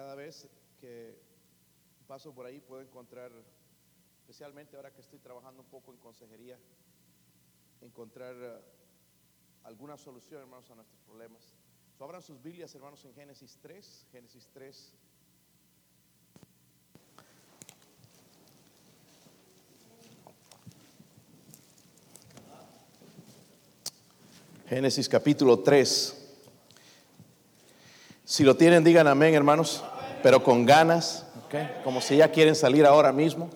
[0.00, 0.48] cada vez
[0.80, 1.14] que
[2.06, 3.30] paso por ahí puedo encontrar,
[4.18, 6.58] especialmente ahora que estoy trabajando un poco en consejería,
[7.82, 11.42] encontrar uh, alguna solución, hermanos, a nuestros problemas.
[11.98, 14.94] Abran sus Biblias, hermanos, en Génesis 3, Génesis 3.
[24.66, 26.20] Génesis capítulo 3.
[28.30, 29.82] Si lo tienen, digan amén, hermanos,
[30.22, 31.24] pero con ganas,
[31.84, 33.50] como si ya quieren salir ahora mismo.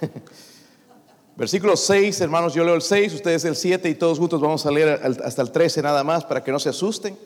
[1.36, 4.72] Versículo 6, hermanos, yo leo el 6, ustedes el 7 y todos juntos vamos a
[4.72, 7.16] leer hasta el 13 nada más para que no se asusten.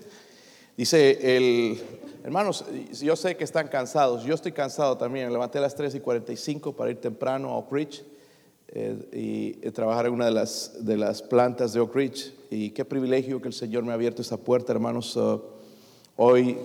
[0.76, 1.80] Dice el,
[2.22, 2.64] hermanos,
[3.00, 6.00] yo sé que están cansados, yo estoy cansado también, me levanté a las 3 y
[6.00, 8.04] 45 para ir temprano a Oak Ridge
[8.68, 12.34] eh, y trabajar en una de las, de las plantas de Oak Ridge.
[12.50, 15.16] Y qué privilegio que el Señor me ha abierto esa puerta, hermanos.
[15.16, 15.40] Uh,
[16.16, 16.58] hoy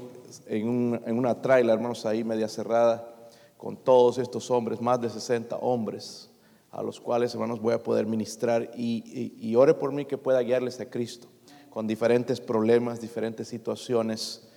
[0.48, 3.13] en, en una traila, hermanos, ahí media cerrada,
[3.58, 6.29] con todos estos hombres, más de 60 hombres,
[6.71, 10.79] a los cuales, hermanos, voy a poder ministrar y, ore por mí que pueda guiarles
[10.79, 11.27] a Cristo
[11.70, 14.48] con diferentes problemas, diferentes situaciones,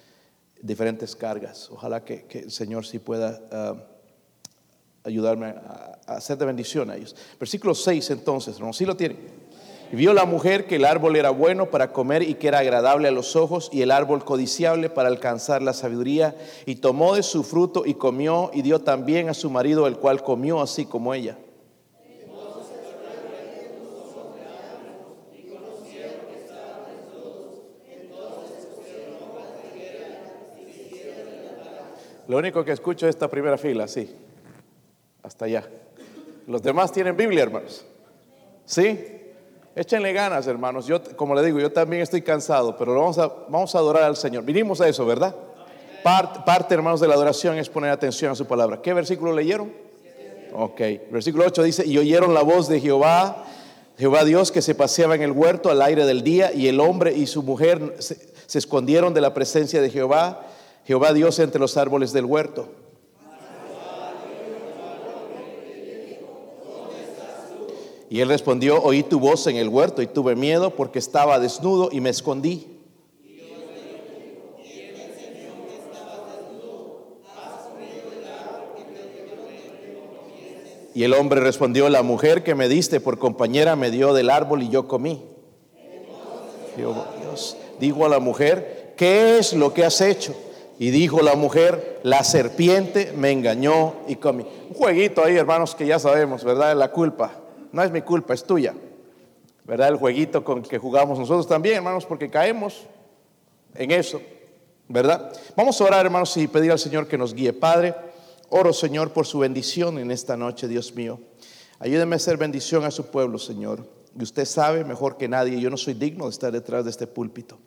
[0.60, 1.70] diferentes cargas.
[1.70, 7.14] Ojalá que, el Señor sí pueda uh, ayudarme a, hacer de bendición a ellos.
[7.38, 9.18] Versículo 6 entonces, hermanos, ¿sí lo tienen?
[9.92, 13.12] Vio la mujer que el árbol era bueno para comer y que era agradable a
[13.12, 17.84] los ojos y el árbol codiciable para alcanzar la sabiduría y tomó de su fruto
[17.84, 21.36] y comió y dio también a su marido el cual comió así como ella.
[32.28, 34.08] Lo único que escucho es esta primera fila, sí,
[35.24, 35.68] hasta allá.
[36.46, 37.84] Los demás tienen Biblia, hermanos.
[38.64, 39.19] ¿Sí?
[39.74, 40.86] Échenle ganas, hermanos.
[40.86, 44.16] Yo, como le digo, yo también estoy cansado, pero vamos a, vamos a adorar al
[44.16, 44.44] Señor.
[44.44, 45.34] Vinimos a eso, ¿verdad?
[46.02, 48.80] Parte, hermanos, de la adoración es poner atención a su palabra.
[48.82, 49.72] ¿Qué versículo leyeron?
[50.52, 50.80] Ok.
[51.10, 53.44] Versículo 8 dice, y oyeron la voz de Jehová,
[53.96, 57.12] Jehová Dios, que se paseaba en el huerto al aire del día, y el hombre
[57.12, 60.46] y su mujer se escondieron de la presencia de Jehová,
[60.84, 62.68] Jehová Dios entre los árboles del huerto.
[68.12, 71.90] Y él respondió, oí tu voz en el huerto y tuve miedo porque estaba desnudo
[71.92, 72.66] y me escondí.
[80.92, 84.64] Y el hombre respondió, la mujer que me diste por compañera me dio del árbol
[84.64, 85.22] y yo comí.
[86.76, 90.34] Dios dijo a la mujer, ¿qué es lo que has hecho?
[90.80, 94.44] Y dijo la mujer, la serpiente me engañó y comí.
[94.68, 96.76] Un jueguito ahí, hermanos, que ya sabemos, ¿verdad?
[96.76, 97.36] La culpa
[97.72, 98.74] no es mi culpa, es tuya.
[99.64, 99.88] ¿Verdad?
[99.88, 102.86] El jueguito con que jugamos nosotros también, hermanos, porque caemos
[103.74, 104.20] en eso.
[104.88, 105.32] ¿Verdad?
[105.54, 107.52] Vamos a orar, hermanos, y pedir al Señor que nos guíe.
[107.52, 107.94] Padre,
[108.48, 111.20] oro, Señor, por su bendición en esta noche, Dios mío.
[111.78, 113.86] Ayúdeme a hacer bendición a su pueblo, Señor.
[114.18, 117.06] Y usted sabe mejor que nadie, yo no soy digno de estar detrás de este
[117.06, 117.58] púlpito.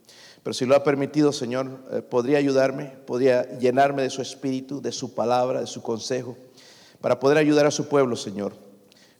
[0.43, 4.91] Pero si lo ha permitido, Señor, eh, podría ayudarme, podría llenarme de su espíritu, de
[4.91, 6.35] su palabra, de su consejo,
[6.99, 8.53] para poder ayudar a su pueblo, Señor.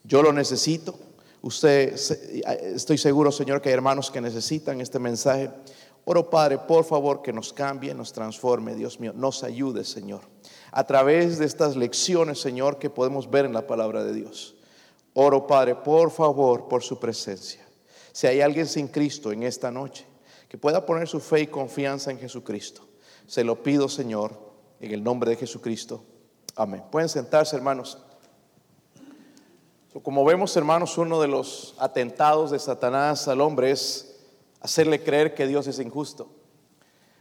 [0.03, 0.95] Yo lo necesito.
[1.41, 5.51] Usted, estoy seguro, Señor, que hay hermanos que necesitan este mensaje.
[6.05, 10.21] Oro, Padre, por favor, que nos cambie, nos transforme, Dios mío, nos ayude, Señor,
[10.71, 14.55] a través de estas lecciones, Señor, que podemos ver en la palabra de Dios.
[15.13, 17.65] Oro, Padre, por favor, por su presencia.
[18.11, 20.05] Si hay alguien sin Cristo en esta noche,
[20.49, 22.87] que pueda poner su fe y confianza en Jesucristo,
[23.25, 24.37] se lo pido, Señor,
[24.79, 26.03] en el nombre de Jesucristo.
[26.55, 26.83] Amén.
[26.91, 27.97] Pueden sentarse, hermanos.
[30.01, 34.15] Como vemos, hermanos, uno de los atentados de Satanás al hombre es
[34.59, 36.29] hacerle creer que Dios es injusto.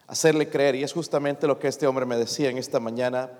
[0.06, 3.30] Hacerle creer, y es justamente lo que este hombre me decía en esta mañana,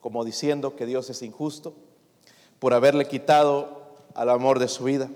[0.00, 1.74] como diciendo que Dios es injusto
[2.58, 5.08] por haberle quitado al amor de su vida.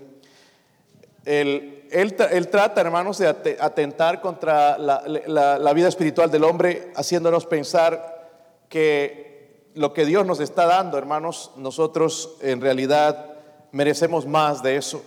[1.25, 1.83] Él,
[2.49, 3.27] trata, hermanos, de
[3.59, 8.29] atentar contra la, vida espiritual del hombre, haciéndonos pensar
[8.69, 13.30] que lo que Dios nos está dando, hermanos, nosotros en realidad
[13.71, 15.03] merecemos más de eso.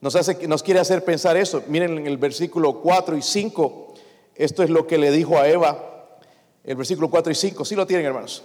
[0.00, 1.62] Nos, hace, nos quiere hacer pensar eso.
[1.68, 3.94] Miren en el versículo 4 y 5,
[4.34, 6.18] esto es lo que le dijo a Eva.
[6.64, 8.42] El versículo 4 y 5, ¿sí lo tienen hermanos?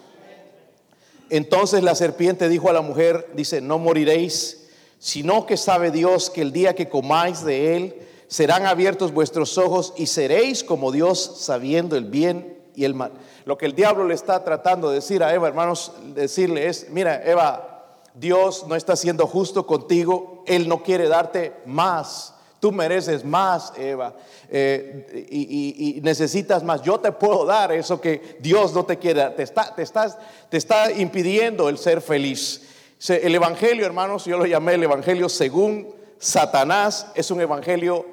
[1.29, 4.68] Entonces la serpiente dijo a la mujer, dice, no moriréis,
[5.00, 7.95] sino que sabe Dios que el día que comáis de él,
[8.27, 13.12] serán abiertos vuestros ojos y seréis como Dios sabiendo el bien y el mal.
[13.44, 17.21] Lo que el diablo le está tratando de decir a Eva, hermanos, decirle es, mira,
[17.25, 17.70] Eva,
[18.13, 22.36] Dios no está siendo justo contigo, Él no quiere darte más.
[22.60, 24.16] Tú mereces más, Eva,
[24.48, 26.84] eh, y, necesitas más.
[26.84, 29.31] Yo te puedo dar eso que Dios no te quiere.
[29.31, 30.18] Te está, te, estás,
[30.48, 32.62] te está impidiendo el ser feliz.
[33.08, 35.88] El Evangelio, hermanos, yo lo llamé el Evangelio según
[36.19, 38.06] Satanás, es un Evangelio,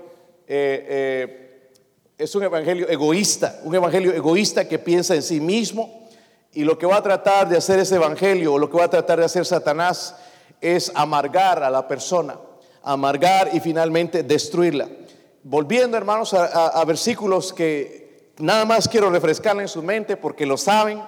[0.46, 1.70] eh, eh,
[2.16, 6.07] es un Evangelio egoísta, un Evangelio egoísta que piensa en sí mismo.
[6.52, 8.90] Y lo que va a tratar de hacer ese Evangelio, o lo que va a
[8.90, 10.16] tratar de hacer Satanás,
[10.60, 12.36] es amargar a la persona
[12.82, 14.88] amargar y finalmente destruirla.
[15.42, 21.02] Volviendo, hermanos, a, versículos que nada más quiero refrescarle en su mente porque lo saben.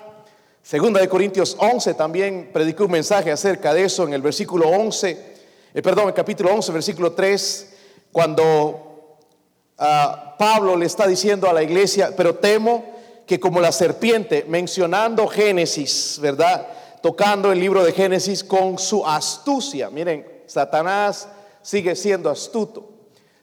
[0.62, 5.36] Segunda de Corintios 11 también predicó un mensaje acerca de eso en el versículo 11,
[5.72, 7.74] eh, perdón, el capítulo 11, versículo 3,
[8.12, 9.16] cuando
[9.78, 12.84] ah, Pablo le está diciendo a la iglesia, pero temo
[13.30, 16.66] que como la serpiente, mencionando Génesis, ¿verdad?
[17.00, 19.88] Tocando el libro de Génesis con su astucia.
[19.88, 21.28] Miren, Satanás
[21.62, 22.90] sigue siendo astuto.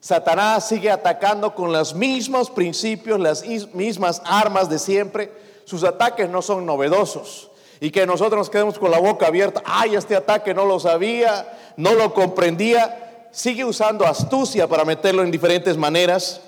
[0.01, 5.31] Satanás sigue atacando con los mismos principios, las mismas armas de siempre.
[5.63, 7.49] Sus ataques no son novedosos.
[7.79, 9.63] Y que nosotros nos quedemos con la boca abierta.
[9.63, 11.47] Ay, este ataque no lo sabía,
[11.77, 13.29] no lo comprendía.
[13.31, 16.41] Sigue usando astucia para meterlo en diferentes maneras.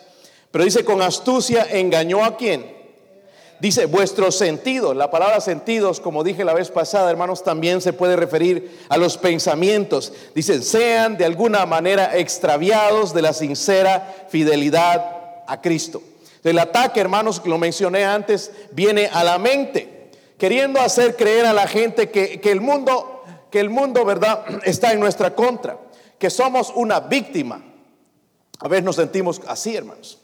[0.51, 2.78] Pero dice, con astucia engañó a quién?
[3.59, 8.15] Dice, vuestros sentidos, la palabra sentidos, como dije la vez pasada, hermanos, también se puede
[8.15, 10.13] referir a los pensamientos.
[10.33, 16.01] Dice, sean de alguna manera extraviados de la sincera fidelidad a Cristo.
[16.41, 21.51] El ataque, hermanos, que lo mencioné antes, viene a la mente, queriendo hacer creer a
[21.51, 25.77] la gente que, que el mundo, que el mundo, ¿verdad?, está en nuestra contra,
[26.17, 27.61] que somos una víctima.
[28.61, 30.18] A veces nos sentimos así, hermanos.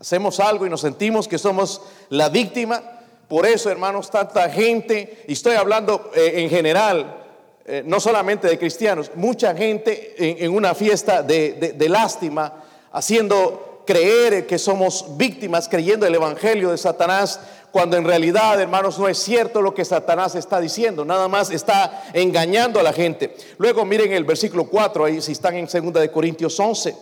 [0.00, 2.82] Hacemos algo y nos sentimos que somos la víctima.
[3.26, 7.24] Por eso, hermanos, tanta gente, y estoy hablando eh, en general,
[7.66, 10.14] eh, no solamente de cristianos, mucha gente
[10.44, 17.40] en, una fiesta de, lástima, haciendo creer que somos víctimas, creyendo el Evangelio de Satanás,
[17.72, 22.04] cuando en realidad, hermanos, no es cierto lo que Satanás está diciendo, nada más está
[22.12, 23.36] engañando a la gente.
[23.58, 26.96] Luego miren el versículo 4, ahí si están en 2 de Corintios 11.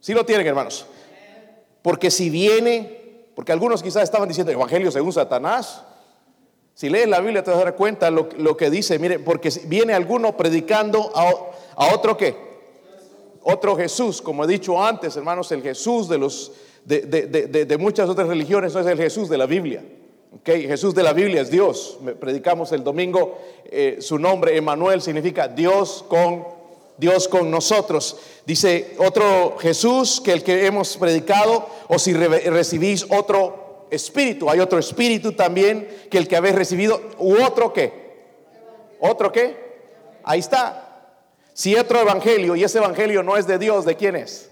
[0.00, 0.86] Si lo tienen, hermanos.
[1.86, 5.84] Porque si viene, porque algunos quizás estaban diciendo Evangelio según Satanás.
[6.74, 9.94] Si lees la Biblia te vas a dar cuenta lo, que dice, mire, porque viene
[9.94, 12.34] alguno predicando a, otro qué?
[13.40, 16.50] Otro Jesús, como he dicho antes, hermanos, el Jesús de, los,
[16.84, 19.84] de, de, muchas otras religiones no es el Jesús de la Biblia.
[20.40, 22.00] Okay, Jesús de la Biblia es Dios.
[22.18, 26.55] Predicamos el domingo, eh, su nombre, Emanuel, significa Dios con
[26.98, 28.16] Dios con nosotros.
[28.44, 34.78] Dice otro Jesús que el que hemos predicado, o si recibís otro espíritu, hay otro
[34.78, 37.92] espíritu también que el que habéis recibido, u otro qué,
[39.00, 39.56] otro qué,
[40.24, 40.82] ahí está.
[41.52, 44.50] Si otro evangelio y ese evangelio no es de Dios, ¿de quién es?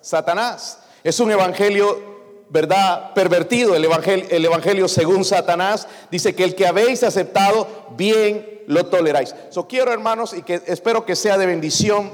[0.00, 0.80] Satanás.
[1.02, 2.16] Es un evangelio
[2.48, 3.12] ¿verdad?
[3.12, 7.66] Pervertido el evangelio, el evangelio según Satanás, dice que el que habéis aceptado,
[7.96, 9.34] bien lo toleráis.
[9.50, 12.10] So quiero, hermanos, y que espero que sea de bendición,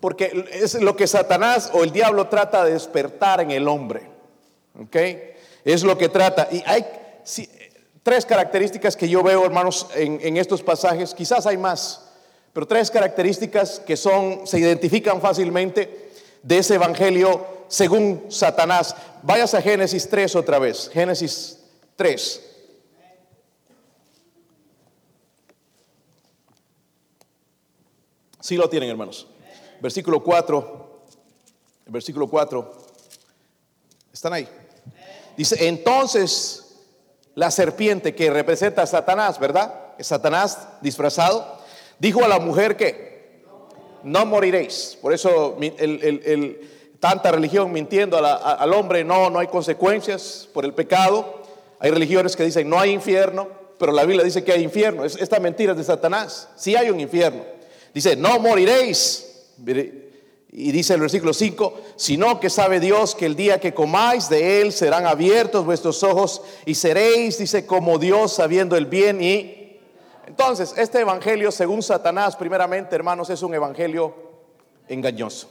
[0.00, 4.10] porque es lo que Satanás o el diablo trata de despertar en el hombre.
[4.80, 4.96] ¿Ok?
[5.64, 6.48] Es lo que trata.
[6.50, 6.84] Y hay
[8.02, 11.14] tres características que yo veo, hermanos, en, estos pasajes.
[11.14, 12.02] Quizás hay más,
[12.52, 16.10] pero tres características que son, se identifican fácilmente
[16.42, 18.96] de ese evangelio según Satanás.
[19.22, 20.90] Vayas a Génesis 3 otra vez.
[20.92, 21.60] Génesis
[21.96, 22.51] 3.
[28.42, 29.28] Sí lo tienen, hermanos.
[29.80, 31.02] Versículo 4.
[31.86, 32.72] Versículo 4.
[34.12, 34.48] ¿Están ahí?
[35.36, 36.74] Dice, entonces
[37.36, 39.94] la serpiente que representa a Satanás, ¿verdad?
[39.96, 41.58] Es Satanás disfrazado.
[42.00, 43.44] Dijo a la mujer que
[44.02, 44.98] no moriréis.
[45.00, 45.56] Por eso
[46.98, 51.42] tanta religión mintiendo al hombre, no, no hay consecuencias por el pecado.
[51.78, 53.46] Hay religiones que dicen no hay infierno,
[53.78, 55.04] pero la Biblia dice que hay infierno.
[55.04, 56.48] esta mentira es de Satanás.
[56.56, 57.51] Sí hay un infierno.
[57.94, 59.54] Dice, no moriréis.
[60.54, 64.60] Y dice el versículo 5, sino que sabe Dios que el día que comáis de
[64.60, 69.58] él serán abiertos vuestros ojos y seréis, dice, como Dios sabiendo el bien y...
[70.26, 74.14] Entonces, este evangelio, según Satanás, primeramente, hermanos, es un evangelio
[74.88, 75.48] engañoso.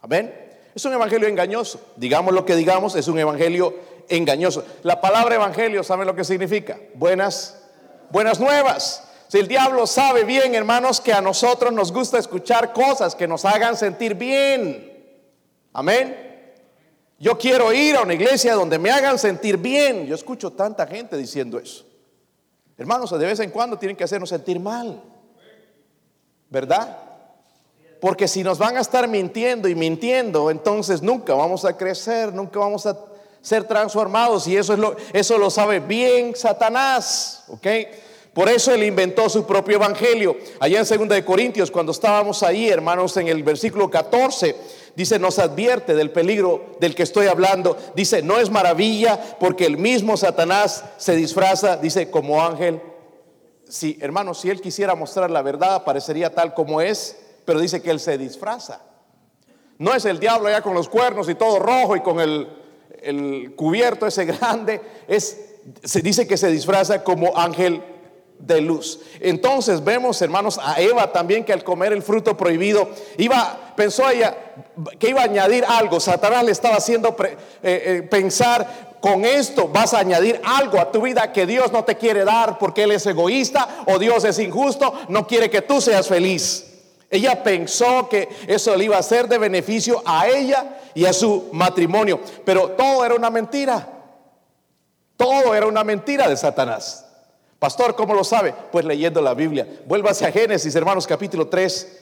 [0.00, 0.32] Amén.
[0.74, 1.80] Es un evangelio engañoso.
[1.96, 3.74] Digamos lo que digamos, es un evangelio
[4.08, 4.64] engañoso.
[4.82, 6.78] La palabra evangelio, ¿saben lo que significa?
[6.94, 7.62] Buenas,
[8.10, 9.09] buenas nuevas.
[9.30, 13.44] Si el diablo sabe bien, hermanos, que a nosotros nos gusta escuchar cosas que nos
[13.44, 14.92] hagan sentir bien.
[15.72, 16.56] Amén.
[17.16, 20.04] Yo quiero ir a una iglesia donde me hagan sentir bien.
[20.08, 21.86] Yo escucho tanta gente diciendo eso.
[22.76, 25.00] Hermanos, de vez en cuando tienen que hacernos sentir mal.
[26.48, 26.98] ¿Verdad?
[28.00, 32.58] Porque si nos van a estar mintiendo y mintiendo, entonces nunca vamos a crecer, nunca
[32.58, 32.98] vamos a
[33.42, 34.48] ser transformados.
[34.48, 37.44] Y eso, es lo, eso lo sabe bien Satanás.
[37.46, 37.66] ¿Ok?
[38.32, 40.36] Por eso él inventó su propio evangelio.
[40.60, 44.54] Allá en 2 de Corintios, cuando estábamos ahí, hermanos, en el versículo 14,
[44.94, 47.76] dice, nos advierte del peligro del que estoy hablando.
[47.96, 52.80] Dice, no es maravilla porque el mismo Satanás se disfraza, dice, como ángel.
[53.68, 57.16] Sí, hermanos, si él quisiera mostrar la verdad, aparecería tal como es
[57.50, 58.80] pero dice que él se disfraza.
[59.78, 62.48] No es el diablo allá con los cuernos y todo rojo y con el,
[63.02, 64.80] el cubierto ese grande.
[65.08, 65.36] Es,
[65.82, 67.82] se dice que se disfraza como ángel
[68.40, 69.00] de luz.
[69.20, 74.36] Entonces vemos, hermanos, a Eva también que al comer el fruto prohibido, iba, pensó ella
[74.98, 76.00] que iba a añadir algo.
[76.00, 81.00] Satanás le estaba haciendo eh, eh, pensar, con esto vas a añadir algo a tu
[81.02, 84.92] vida que Dios no te quiere dar porque Él es egoísta o Dios es injusto,
[85.08, 86.66] no quiere que tú seas feliz.
[87.08, 91.48] Ella pensó que eso le iba a ser de beneficio a ella y a su
[91.52, 93.88] matrimonio, pero todo era una mentira.
[95.16, 97.09] Todo era una mentira de Satanás.
[97.60, 98.54] Pastor, ¿cómo lo sabe?
[98.72, 99.68] Pues leyendo la Biblia.
[99.86, 101.98] Vuélvase a Génesis, hermanos, capítulo 3.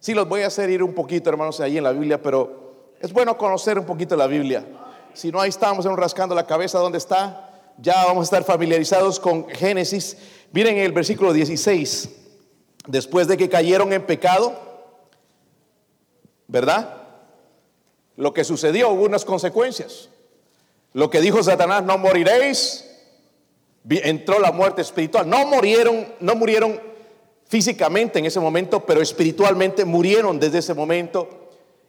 [0.00, 3.12] Sí, los voy a hacer ir un poquito, hermanos, ahí en la Biblia, pero es
[3.12, 4.66] bueno conocer un poquito la Biblia.
[5.14, 7.72] Si no, ahí estamos rascando la cabeza donde está.
[7.78, 10.16] Ya vamos a estar familiarizados con Génesis.
[10.50, 12.08] Miren el versículo 16
[12.88, 14.54] después de que cayeron en pecado,
[16.48, 17.02] ¿verdad?
[18.16, 20.08] Lo que sucedió hubo unas consecuencias.
[20.92, 22.85] Lo que dijo Satanás, no moriréis,
[23.88, 25.28] entró la muerte espiritual.
[25.28, 26.80] No murieron, no murieron
[27.48, 31.28] físicamente en ese momento, pero espiritualmente murieron desde ese momento.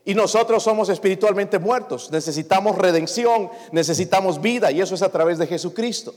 [0.05, 2.11] Y nosotros somos espiritualmente muertos.
[2.11, 6.13] Necesitamos redención, necesitamos vida, y eso es a través de Jesucristo.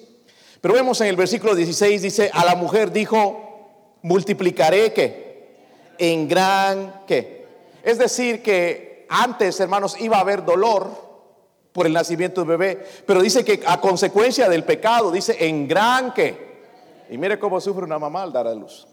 [0.61, 5.57] Pero vemos en el versículo 16, dice, a la mujer dijo, multiplicaré que
[5.99, 7.47] en gran que.
[7.83, 11.10] Es decir, que antes, hermanos, iba a haber dolor
[11.73, 16.13] por el nacimiento del bebé, pero dice que a consecuencia del pecado, dice en gran
[16.13, 16.51] que.
[17.11, 18.87] Y mire cómo sufre una mamá al dar a luz.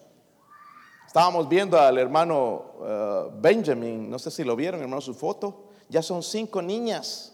[1.06, 5.70] Estábamos viendo al hermano uh, Benjamin, no sé si lo vieron, hermano, su foto.
[5.90, 7.34] Ya son cinco niñas.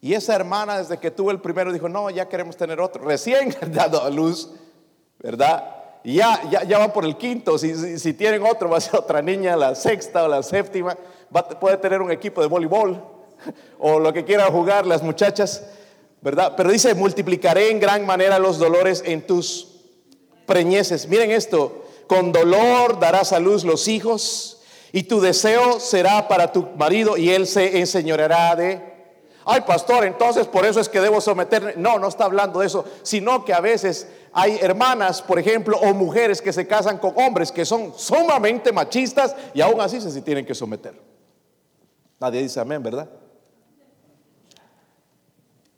[0.00, 3.04] Y esa hermana, desde que tuvo el primero, dijo: No, ya queremos tener otro.
[3.04, 4.50] Recién dado a luz,
[5.18, 5.82] ¿verdad?
[6.02, 9.22] ya, ya, ya van por el quinto, si, si, tienen otro, va a ser otra
[9.22, 10.98] niña, la sexta o la séptima,
[11.58, 13.13] puede tener un equipo de voleibol
[13.78, 15.64] o lo que quieran jugar las muchachas,
[16.20, 16.54] ¿verdad?
[16.56, 19.68] Pero dice, multiplicaré en gran manera los dolores en tus
[20.46, 21.08] preñeces.
[21.08, 26.68] Miren esto, con dolor darás a luz los hijos y tu deseo será para tu
[26.76, 28.94] marido y él se enseñoreará de
[29.46, 31.74] Ay, pastor, entonces por eso es que debo someterme.
[31.76, 35.92] No, no está hablando de eso, sino que a veces hay hermanas, por ejemplo, o
[35.92, 40.46] mujeres que se casan con hombres que son sumamente machistas y aún así se tienen
[40.46, 40.94] que someter.
[42.18, 43.08] Nadie dice amén, ¿verdad?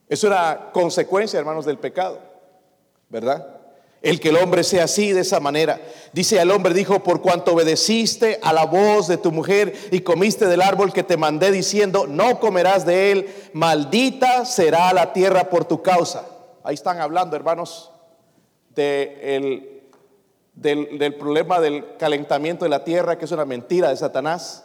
[0.09, 2.21] Es una consecuencia, hermanos, del pecado,
[3.09, 3.47] ¿verdad?
[4.03, 5.81] El que el hombre sea así, de esa manera.
[6.13, 10.47] Dice al hombre, dijo, por cuanto obedeciste a la voz de tu mujer y comiste
[10.47, 15.65] del árbol que te mandé diciendo, no comerás de él, maldita será la tierra por
[15.65, 16.27] tu causa.
[16.63, 17.91] Ahí están hablando, hermanos,
[18.75, 19.77] de
[20.57, 24.65] del, problema del calentamiento de la tierra, que es una mentira de Satanás.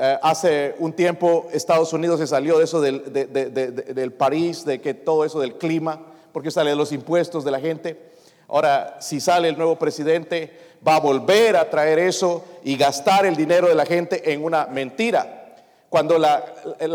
[0.00, 4.94] Eh, hace un tiempo Estados Unidos se salió de eso del, del París, de que
[4.94, 6.00] todo eso del clima,
[6.32, 8.12] porque sale de los impuestos de la gente.
[8.46, 13.34] Ahora, si sale el nuevo presidente, va a volver a traer eso y gastar el
[13.34, 15.56] dinero de la gente en una mentira.
[15.88, 16.44] Cuando la,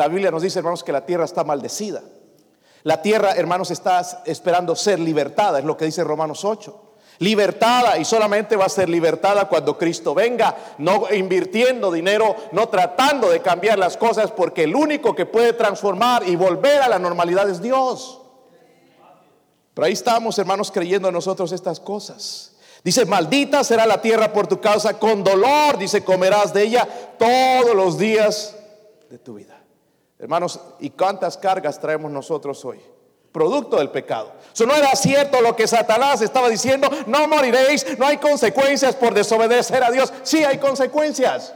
[0.08, 2.02] Biblia nos dice, hermanos, que la tierra está maldecida.
[2.84, 6.93] La tierra, hermanos, está esperando ser libertada, es lo que dice Romanos 8.
[7.20, 13.30] Libertada y solamente va a ser libertada cuando Cristo venga, no invirtiendo dinero, no tratando
[13.30, 17.50] de cambiar las cosas, porque el único que puede transformar y volver a la normalidad
[17.50, 18.22] es Dios.
[19.74, 22.56] Pero ahí estamos, hermanos, creyendo nosotros estas cosas.
[22.84, 27.76] Dice, maldita será la tierra por tu causa, con dolor, dice, comerás de ella todos
[27.76, 28.56] los días
[29.10, 29.64] de tu vida.
[30.20, 32.80] Hermanos, ¿y cuántas cargas traemos nosotros hoy?
[33.34, 34.32] Producto del pecado.
[34.54, 39.16] Eso no era cierto lo que Satanás estaba diciendo, no moriréis, no hay consecuencias por
[39.16, 40.14] desobedecer a Dios.
[40.22, 41.52] Sí hay consecuencias.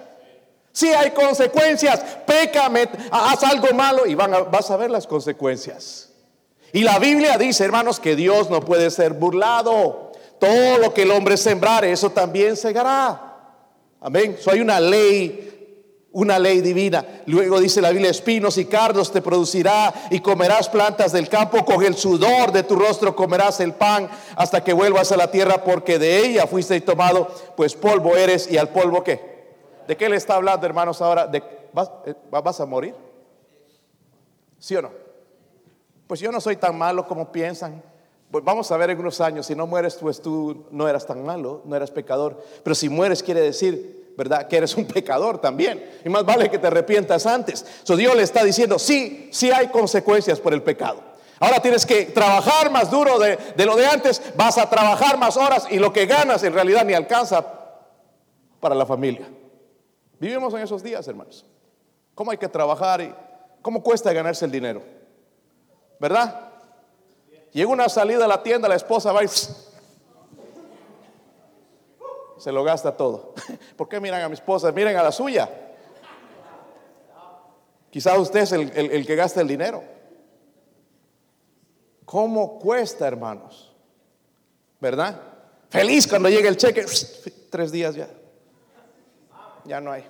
[0.71, 1.99] Sí hay consecuencias.
[2.25, 6.09] Pécame, haz algo malo y vas a ver las consecuencias.
[6.73, 10.11] Y la Biblia dice, hermanos, que Dios no puede ser burlado.
[10.39, 13.35] Todo lo que el hombre sembrare, eso también segará.
[14.01, 14.37] Amén.
[14.39, 15.46] So hay una ley,
[16.17, 17.05] una ley divina.
[17.27, 21.83] Luego dice la Biblia, espinos y cardos te producirá y comerás plantas del campo, con
[21.83, 25.99] el sudor de tu rostro comerás el pan hasta que vuelvas a la tierra porque
[25.99, 29.37] de ella fuiste tomado, pues polvo eres y al polvo qué?
[29.87, 31.27] ¿De qué le está hablando, hermanos, ahora?
[31.27, 32.95] ¿De, ¿vas, eh, ¿Vas a morir?
[34.57, 34.89] ¿Sí o no?
[36.07, 37.83] Pues yo no soy tan malo como piensan.
[38.31, 41.23] Pues vamos a ver en unos años, si no mueres, pues tú no eras tan
[41.23, 42.43] malo, no eras pecador.
[42.63, 44.47] Pero si mueres quiere decir, ¿verdad?
[44.47, 46.01] Que eres un pecador también.
[46.03, 47.63] Y más vale que te arrepientas antes.
[47.83, 51.01] So Dios le está diciendo, sí, sí hay consecuencias por el pecado.
[51.39, 55.37] Ahora tienes que trabajar más duro de, de lo de antes, vas a trabajar más
[55.37, 57.45] horas y lo que ganas en realidad ni alcanza
[58.59, 59.29] para la familia.
[60.19, 61.45] Vivimos en esos días, hermanos.
[62.15, 63.13] ¿Cómo hay que trabajar y
[63.61, 64.81] cómo cuesta ganarse el dinero?
[65.99, 66.49] ¿Verdad?
[67.53, 69.27] Llega una salida a la tienda, la esposa va y
[72.37, 73.33] se lo gasta todo.
[73.75, 74.71] ¿Por qué miran a mi esposa?
[74.71, 75.49] Miren a la suya.
[77.89, 79.83] Quizás usted es el, el que gasta el dinero.
[82.05, 83.75] ¿Cómo cuesta, hermanos?
[84.79, 85.19] ¿Verdad?
[85.69, 86.85] Feliz cuando llega el cheque,
[87.49, 88.07] tres días ya.
[89.65, 90.05] Ya no hay.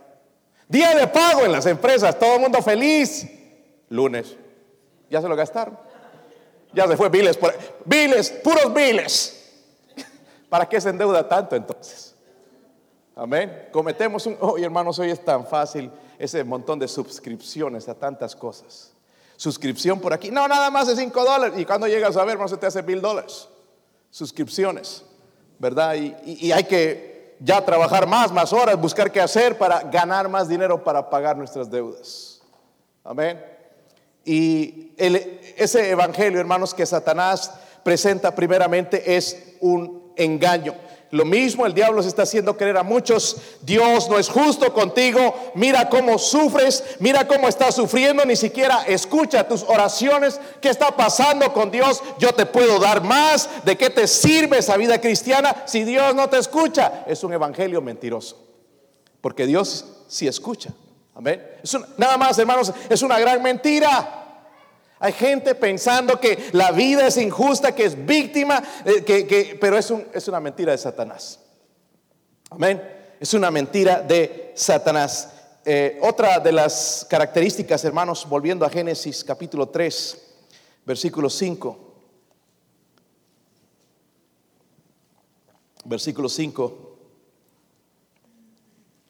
[0.67, 3.25] Día de pago en las empresas, todo el mundo feliz.
[3.89, 4.35] Lunes,
[5.09, 5.79] ya se lo gastaron.
[6.73, 7.55] Ya se fue biles, por,
[8.43, 9.53] puros biles.
[10.49, 12.06] ¿Para qué se endeuda tanto entonces?
[13.17, 13.69] Amén.
[13.71, 18.93] Cometemos un, hoy hermanos, hoy es tan fácil ese montón de suscripciones a tantas cosas.
[19.35, 21.59] Suscripción por aquí, no, nada más de 5 dólares.
[21.59, 23.47] Y cuando llegas a ver, no se te hace mil dólares.
[24.11, 25.03] Suscripciones,
[25.57, 25.95] ¿verdad?
[25.95, 30.83] Y, hay que ya trabajar más, más horas, buscar qué hacer para ganar más dinero
[30.83, 32.41] para pagar nuestras deudas.
[33.03, 33.43] Amén.
[34.25, 37.51] Y ese evangelio, hermanos, que Satanás
[37.83, 40.75] presenta primeramente es un engaño.
[41.11, 45.33] Lo mismo el diablo se está haciendo creer a muchos, Dios no es justo contigo,
[45.55, 51.53] mira cómo sufres, mira cómo estás sufriendo, ni siquiera escucha tus oraciones, qué está pasando
[51.53, 55.85] con Dios, yo te puedo dar más, de qué te sirve esa vida cristiana si
[55.85, 57.05] Dios no te escucha.
[57.07, 58.45] Es un evangelio mentiroso,
[59.21, 60.71] porque Dios sí escucha.
[61.15, 61.41] Amén.
[61.63, 64.26] Es nada más, hermanos, es una gran mentira.
[64.99, 69.91] Hay gente pensando que la vida es injusta, que es víctima, eh, que, pero es,
[69.91, 71.39] un, es una mentira de Satanás.
[72.49, 72.81] Amén.
[73.19, 75.29] Es una mentira de Satanás.
[75.65, 80.17] Eh, otra de las características, hermanos, volviendo a Génesis capítulo 3,
[80.85, 81.77] versículo 5.
[85.85, 86.97] Versículo 5.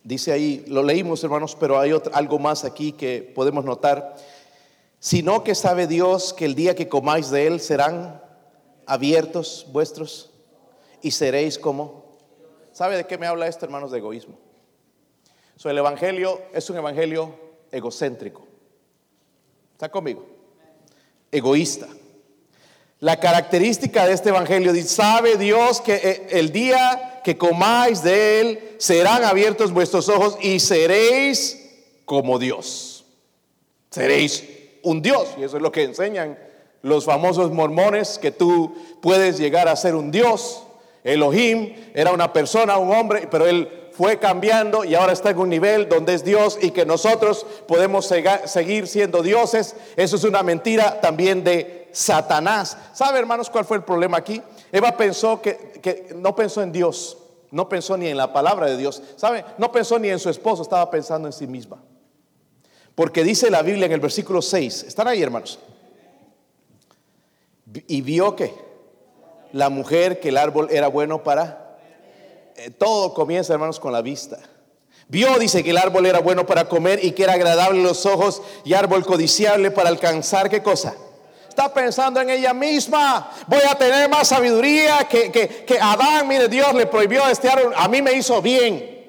[0.04, 4.16] Dice ahí, lo leímos hermanos, pero hay algo más aquí que podemos notar
[5.08, 8.22] sino que sabe Dios que el día que comáis de él serán
[8.86, 10.32] abiertos vuestros
[11.02, 12.18] y seréis como.
[12.74, 14.38] ¿Sabe de qué me habla esto, hermanos, de egoísmo?
[15.56, 17.40] So, el Evangelio es un Evangelio
[17.72, 18.46] egocéntrico.
[19.72, 20.28] ¿Está conmigo?
[21.32, 21.88] Egoísta.
[23.00, 28.42] La característica de este Evangelio dice, sabe Dios que eh, el día que comáis de
[28.42, 31.66] él serán abiertos vuestros ojos y seréis
[32.04, 33.06] como Dios.
[33.90, 35.36] Seréis un Dios.
[35.38, 36.38] Y eso es lo que enseñan
[36.82, 40.64] los famosos mormones, que tú puedes llegar a ser un Dios.
[41.04, 45.50] Elohim era una persona, un hombre, pero él fue cambiando y ahora está en un
[45.50, 48.12] nivel donde es Dios y que nosotros podemos
[48.46, 49.76] seguir siendo dioses.
[49.96, 52.78] Eso es una mentira también de Satanás.
[52.94, 54.42] ¿Sabe, hermanos, cuál fue el problema aquí?
[54.72, 57.18] Eva pensó que, que no pensó en Dios,
[57.50, 59.02] no pensó ni en la palabra de Dios.
[59.16, 59.44] ¿Sabe?
[59.58, 61.78] No pensó ni en su esposo, estaba pensando en sí misma.
[62.98, 65.60] Porque dice la Biblia en el versículo 6, están ahí hermanos,
[67.86, 68.56] y vio que
[69.54, 71.78] la mujer, que el árbol era bueno para...
[72.56, 74.40] Eh, todo comienza hermanos con la vista.
[75.10, 78.42] Vio, dice que el árbol era bueno para comer y que era agradable los ojos
[78.66, 80.96] y árbol codiciable para alcanzar qué cosa.
[81.48, 83.32] Está pensando en ella misma.
[83.46, 86.28] Voy a tener más sabiduría que, que, que Adán.
[86.28, 87.74] Mire, Dios le prohibió este árbol.
[87.78, 89.08] A mí me hizo bien.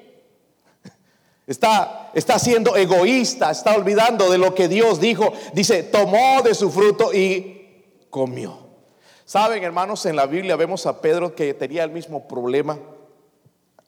[1.47, 5.31] Está, está siendo egoísta, está olvidando de lo que Dios dijo.
[5.53, 8.69] Dice, tomó de su fruto y comió.
[9.25, 12.79] Saben, hermanos, en la Biblia vemos a Pedro que tenía el mismo problema.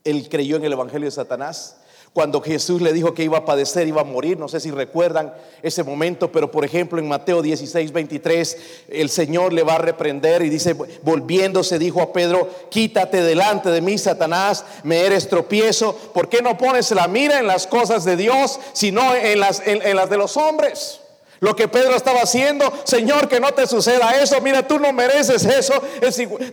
[0.04, 1.81] Él creyó en el Evangelio de Satanás.
[2.14, 5.34] Cuando Jesús le dijo que iba a padecer, iba a morir, no sé si recuerdan
[5.62, 8.58] ese momento, pero por ejemplo en Mateo 16, 23,
[8.90, 13.80] el Señor le va a reprender y dice, volviéndose, dijo a Pedro, quítate delante de
[13.80, 18.18] mí, Satanás, me eres tropiezo, ¿por qué no pones la mira en las cosas de
[18.18, 21.01] Dios, sino en las, en las de los hombres?
[21.42, 24.40] Lo que Pedro estaba haciendo, Señor, que no te suceda eso.
[24.42, 25.74] Mira, tú no mereces eso.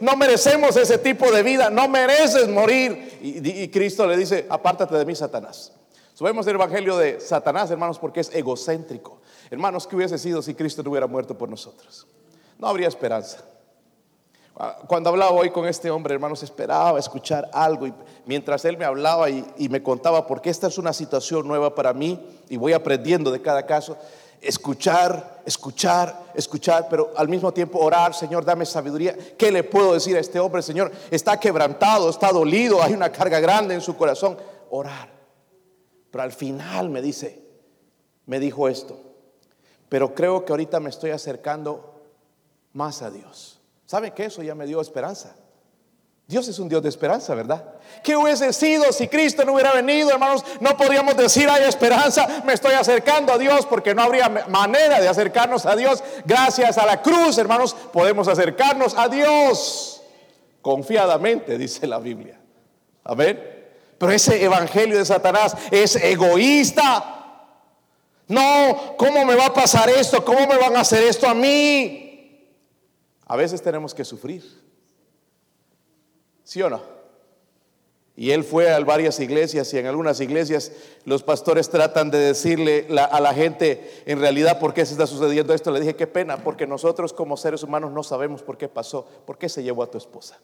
[0.00, 1.68] No merecemos ese tipo de vida.
[1.68, 3.18] No mereces morir.
[3.20, 5.72] Y, Cristo le dice, apártate de mí, Satanás.
[6.14, 9.20] Subemos el evangelio de Satanás, hermanos, porque es egocéntrico.
[9.50, 12.06] Hermanos, ¿qué hubiese sido si Cristo no hubiera muerto por nosotros?
[12.58, 13.44] No habría esperanza.
[14.56, 18.86] Ah, cuando hablaba hoy con este hombre, hermanos, esperaba escuchar algo y mientras él me
[18.86, 22.72] hablaba y, y, me contaba, porque esta es una situación nueva para mí y voy
[22.72, 23.96] aprendiendo de cada caso,
[24.40, 29.16] escuchar, escuchar, escuchar, pero al mismo tiempo orar, Señor, dame sabiduría.
[29.36, 30.92] ¿Qué le puedo decir a este hombre, Señor?
[31.10, 34.36] Está quebrantado, está dolido, hay una carga grande en su corazón.
[34.70, 35.10] Orar.
[36.10, 37.42] Pero al final me dice,
[38.26, 38.98] me dijo esto,
[39.88, 42.02] pero creo que ahorita me estoy acercando
[42.72, 43.60] más a Dios.
[43.86, 45.34] ¿Saben que eso ya me dio esperanza?
[46.28, 47.64] Dios es un Dios de esperanza, ¿verdad?
[48.04, 50.44] ¿Qué hubiese sido si Cristo no hubiera venido, hermanos?
[50.60, 55.08] No podríamos decir, hay esperanza, me estoy acercando a Dios, porque no habría manera de
[55.08, 56.04] acercarnos a Dios.
[56.26, 60.02] Gracias a la cruz, hermanos, podemos acercarnos a Dios
[60.60, 62.38] confiadamente, dice la Biblia.
[63.04, 63.42] Amén.
[63.96, 67.46] Pero ese evangelio de Satanás es egoísta.
[68.26, 70.22] No, ¿cómo me va a pasar esto?
[70.22, 72.44] ¿Cómo me van a hacer esto a mí?
[73.24, 74.67] A veces tenemos que sufrir.
[76.48, 76.80] ¿Sí o no?
[78.16, 80.72] Y él fue a varias iglesias y en algunas iglesias
[81.04, 85.52] los pastores tratan de decirle a la gente en realidad por qué se está sucediendo
[85.52, 85.70] esto.
[85.70, 89.36] Le dije, qué pena, porque nosotros como seres humanos no sabemos por qué pasó, por
[89.36, 90.38] qué se llevó a tu esposa.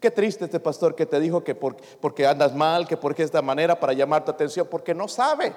[0.00, 3.78] Qué triste este pastor que te dijo que porque andas mal, que porque esta manera
[3.78, 5.54] para llamar tu atención, porque no sabe.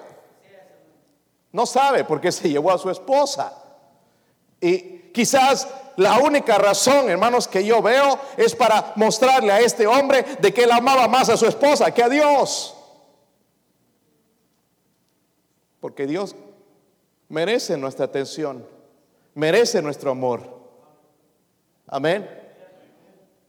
[1.52, 3.52] No sabe por qué se llevó a su esposa.
[4.62, 10.24] Y quizás la única razón, hermanos, que yo veo es para mostrarle a este hombre
[10.39, 12.76] de que él amaba más a su esposa que a Dios.
[15.80, 16.36] Porque Dios
[17.30, 18.65] merece nuestra atención,
[19.34, 20.62] merece nuestro amor.
[21.88, 22.40] Amén.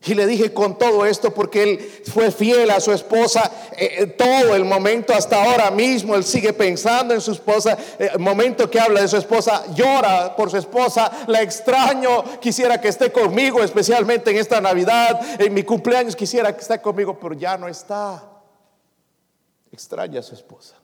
[0.05, 4.07] Y le dije con todo esto porque él fue fiel a su esposa eh, eh,
[4.07, 6.17] todo el momento hasta ahora mismo.
[6.17, 7.79] Él sigue pensando en su esposa.
[7.99, 11.25] Eh, el momento que habla de su esposa, llora por su esposa.
[11.29, 12.41] La extraño.
[12.41, 15.41] Quisiera que esté conmigo, especialmente en esta Navidad.
[15.41, 18.29] En mi cumpleaños quisiera que esté conmigo, pero ya no está.
[19.71, 20.75] Extraña a su esposa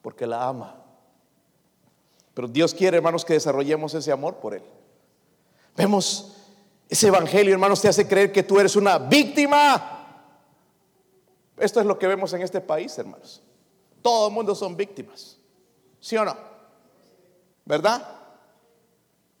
[0.00, 0.76] porque la ama.
[2.34, 4.62] Pero Dios quiere, hermanos, que desarrollemos ese amor por Él.
[5.76, 6.41] Vemos
[6.92, 10.28] ese evangelio, hermanos, te hace creer que tú eres una víctima.
[11.56, 13.42] Esto es lo que vemos en este país, hermanos.
[14.02, 15.38] Todo el mundo son víctimas.
[16.00, 16.36] ¿Sí o no?
[17.64, 18.06] ¿Verdad?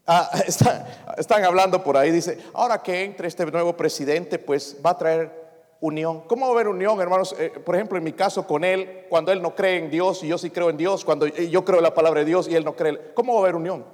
[0.06, 0.30] Ah,
[1.18, 5.76] están hablando por ahí, dice, ahora que entre este nuevo presidente, pues va a traer
[5.82, 6.22] unión.
[6.22, 7.36] ¿Cómo va a haber unión, hermanos?
[7.38, 10.28] Eh, por ejemplo, en mi caso con él, cuando él no cree en Dios y
[10.28, 12.64] yo sí creo en Dios, cuando yo creo en la palabra de Dios y él
[12.64, 13.84] no cree, ¿cómo va a haber unión?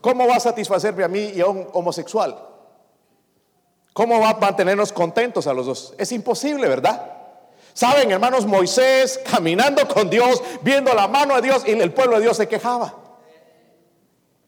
[0.00, 2.46] ¿Cómo va a satisfacerme a mí y a un homosexual?
[4.00, 5.94] ¿Cómo va a mantenernos contentos a los dos?
[5.98, 7.18] Es imposible, ¿verdad?
[7.74, 12.22] Saben, hermanos, Moisés caminando con Dios, viendo la mano de Dios y el pueblo de
[12.22, 12.94] Dios se quejaba.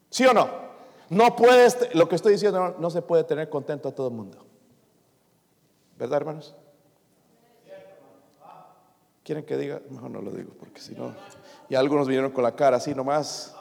[0.08, 0.48] ¿Sí o no?
[1.10, 4.42] No puedes, lo que estoy diciendo, no, se puede tener contento a todo el mundo.
[5.98, 6.54] ¿Verdad, hermanos?
[9.22, 9.82] ¿Quieren que diga?
[9.90, 11.14] Mejor no lo digo, porque si no,
[11.68, 13.54] y algunos vinieron con la cara así nomás.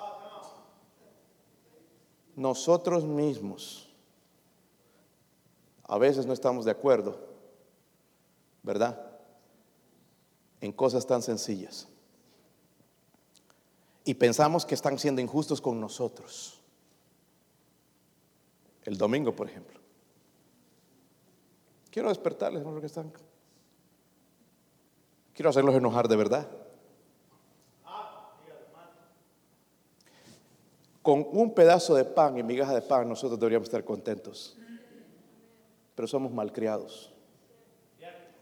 [2.38, 3.91] Nosotros mismos
[5.92, 7.20] a veces no estamos de acuerdo,
[8.64, 9.12] ¿verdad?
[10.62, 11.90] En cosas tan sencillas.
[14.06, 16.62] Y pensamos que están siendo injustos con nosotros.
[18.86, 19.82] El domingo, por ejemplo.
[21.90, 23.12] Quiero despertarles, que están.
[25.34, 26.50] Quiero hacerlos enojar de verdad.
[31.02, 34.58] Con un pedazo de pan y migaja de pan nosotros deberíamos estar contentos
[35.96, 37.12] pero somos malcriados.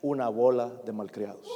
[0.01, 1.47] Una bola de malcriados.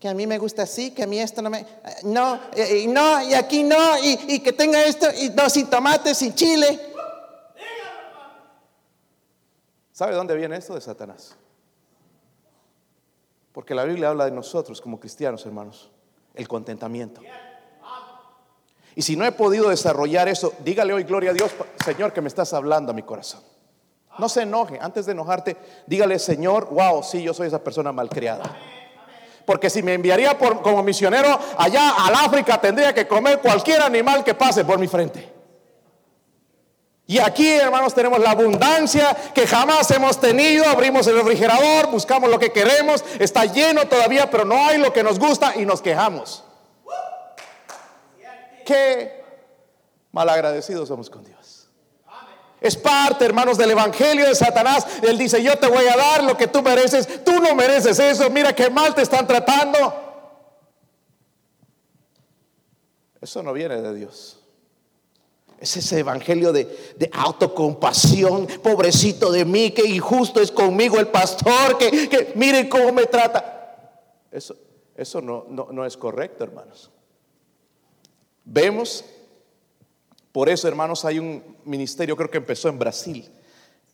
[0.00, 1.64] Que a mí me gusta así, que a mí esto no me...
[2.02, 2.40] No,
[2.74, 6.80] y no, y aquí no, y, que tenga esto, y no, sin tomate, sin chile.
[9.92, 11.36] ¿Sabe dónde viene esto de Satanás?
[13.52, 15.92] Porque la Biblia habla de nosotros como cristianos, hermanos,
[16.34, 17.20] el contentamiento.
[18.96, 21.52] Y si no he podido desarrollar eso, dígale hoy gloria a Dios,
[21.84, 23.51] Señor, que me estás hablando a mi corazón.
[24.18, 24.78] No se enoje.
[24.80, 28.44] Antes de enojarte, dígale, Señor, wow, sí, yo soy esa persona malcriada.
[29.44, 34.34] Porque si me enviaría como misionero allá al África, tendría que comer cualquier animal que
[34.34, 35.32] pase por mi frente.
[37.06, 40.64] Y aquí, hermanos, tenemos la abundancia que jamás hemos tenido.
[40.66, 45.02] Abrimos el refrigerador, buscamos lo que queremos, está lleno todavía, pero no hay lo que
[45.02, 46.44] nos gusta y nos quejamos.
[48.64, 49.24] Qué
[50.12, 51.41] malagradecidos somos con Dios.
[52.62, 54.86] Es parte, hermanos, del Evangelio de Satanás.
[55.02, 57.24] Él dice, yo te voy a dar lo que tú mereces.
[57.24, 58.30] Tú no mereces eso.
[58.30, 60.10] Mira qué mal te están tratando.
[63.20, 64.38] Eso no viene de Dios.
[65.58, 72.08] Es ese evangelio de, autocompasión, pobrecito de mí, que injusto es conmigo el pastor, que,
[72.08, 73.52] que miren cómo me trata.
[74.32, 74.56] Eso,
[74.96, 76.90] eso no, no, es correcto, hermanos.
[78.44, 79.04] Vemos,
[80.32, 83.28] por eso, hermanos, hay un ministerio, creo que empezó en Brasil,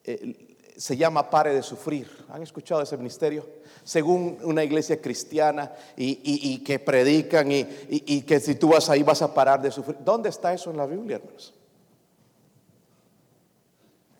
[0.04, 2.08] eh, se llama Pare de Sufrir.
[2.28, 3.44] ¿Han escuchado ese ministerio?
[3.82, 9.22] Según una iglesia cristiana y, que predican y, y, que si tú vas ahí vas
[9.22, 9.98] a parar de sufrir.
[10.04, 11.54] ¿Dónde está eso en la Biblia, hermanos?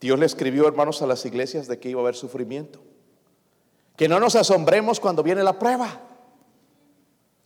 [0.01, 2.81] Dios le escribió, hermanos, a las iglesias de que iba a haber sufrimiento.
[3.97, 6.08] Que no nos asombremos cuando viene la prueba.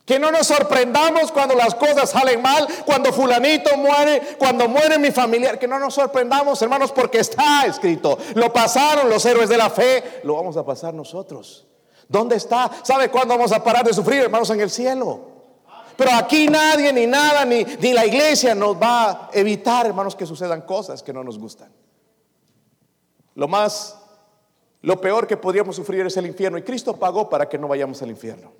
[0.04, 5.12] Que no nos sorprendamos cuando las cosas salen mal, cuando fulanito muere, cuando muere mi
[5.12, 5.58] familiar.
[5.58, 8.18] Que no nos sorprendamos, hermanos, porque está escrito.
[8.34, 11.66] Lo pasaron los héroes de la fe, lo vamos a pasar nosotros.
[12.08, 12.70] ¿Dónde está?
[12.82, 14.50] ¿Sabe cuándo vamos a parar de sufrir, hermanos?
[14.50, 15.32] En el cielo.
[15.96, 20.26] Pero aquí nadie, ni nada, ni, ni la iglesia nos va a evitar, hermanos, que
[20.26, 21.72] sucedan cosas que no nos gustan.
[23.34, 23.98] Lo más,
[24.80, 26.58] lo peor que podríamos sufrir es el infierno.
[26.58, 28.52] Y Cristo pagó para que no vayamos al infierno.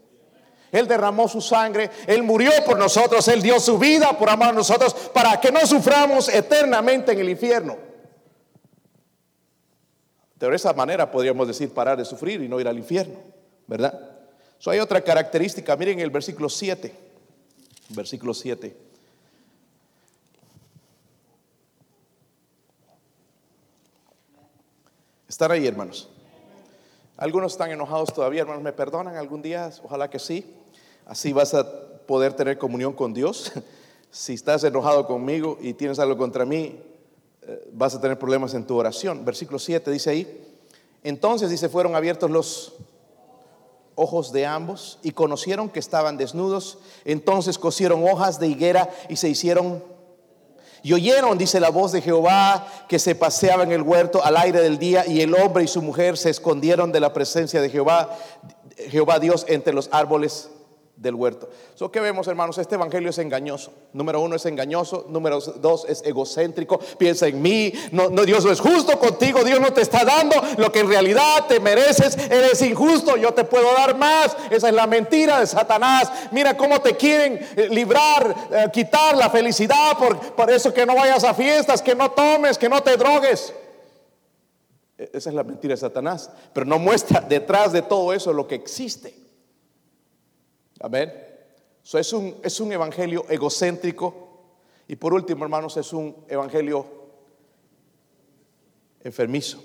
[0.72, 4.54] Él derramó su sangre, Él murió por nosotros, Él dio su vida por amar a
[4.54, 7.76] nosotros para que no suframos eternamente en el infierno.
[10.36, 13.18] De esa manera podríamos decir parar de sufrir y no ir al infierno,
[13.66, 14.10] ¿verdad?
[14.58, 16.92] So, hay otra característica, miren el versículo 7,
[17.90, 18.76] versículo 7.
[25.28, 26.08] ¿Están ahí, hermanos?
[27.16, 28.62] Algunos están enojados todavía, hermanos.
[28.62, 29.70] ¿Me perdonan algún día?
[29.82, 30.61] Ojalá que sí.
[31.06, 31.66] Así vas a
[32.06, 33.52] poder tener comunión con Dios.
[34.14, 36.78] Si estás enojado conmigo y tienes algo contra mí,
[37.40, 39.24] eh, vas a tener problemas en tu oración.
[39.24, 40.52] Versículo 7 dice ahí.
[41.02, 42.74] Entonces dice, fueron abiertos los
[43.94, 46.76] ojos de ambos y conocieron que estaban desnudos.
[47.06, 49.82] Entonces cosieron hojas de higuera y se hicieron
[50.82, 54.60] y oyeron, dice la voz de Jehová, que se paseaba en el huerto al aire
[54.60, 58.10] del día y el hombre y su mujer se escondieron de la presencia de Jehová,
[58.90, 60.50] Jehová Dios entre los árboles
[61.02, 61.50] del huerto.
[61.74, 62.56] So, ¿Qué vemos, hermanos?
[62.58, 63.72] Este evangelio es engañoso.
[63.92, 65.06] Número uno es engañoso.
[65.08, 66.78] Número dos es egocéntrico.
[66.96, 67.72] Piensa en mí.
[67.90, 69.42] No, no, Dios no es justo contigo.
[69.42, 72.16] Dios no te está dando lo que en realidad te mereces.
[72.16, 73.16] Eres injusto.
[73.16, 74.36] Yo te puedo dar más.
[74.50, 76.10] Esa es la mentira de Satanás.
[76.30, 80.94] Mira cómo te quieren eh, librar, eh, quitar la felicidad por, por eso que no
[80.94, 83.52] vayas a fiestas, que no tomes, que no te drogues.
[84.96, 86.30] E, esa es la mentira de Satanás.
[86.52, 89.21] Pero no muestra detrás de todo eso lo que existe.
[90.82, 91.12] Amén.
[91.84, 94.28] Eso es, un, es un evangelio egocéntrico.
[94.88, 96.86] Y por último, hermanos, es un evangelio
[99.02, 99.62] enfermizo.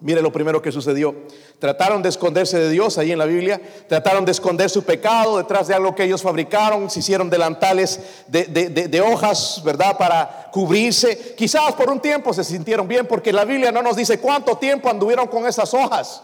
[0.00, 1.12] Mire lo primero que sucedió.
[1.58, 3.60] Trataron de esconderse de Dios ahí en la Biblia.
[3.88, 6.88] Trataron de esconder su pecado detrás de algo que ellos fabricaron.
[6.88, 9.98] Se hicieron delantales de, de, hojas, ¿verdad?
[9.98, 11.34] Para cubrirse.
[11.36, 14.88] Quizás por un tiempo se sintieron bien porque la Biblia no nos dice cuánto tiempo
[14.88, 16.22] anduvieron con esas hojas.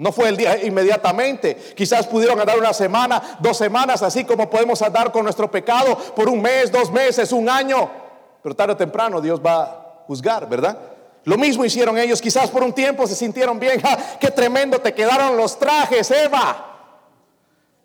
[0.00, 1.54] No fue el día inmediatamente.
[1.76, 6.26] Quizás pudieron andar una semana, dos semanas, así como podemos andar con nuestro pecado por
[6.26, 7.90] un mes, dos meses, un año.
[8.42, 10.78] Pero tarde o temprano Dios va a juzgar, ¿verdad?
[11.24, 12.22] Lo mismo hicieron ellos.
[12.22, 13.82] Quizás por un tiempo se sintieron bien.
[14.20, 16.66] ¡Qué tremendo te quedaron los trajes, Eva!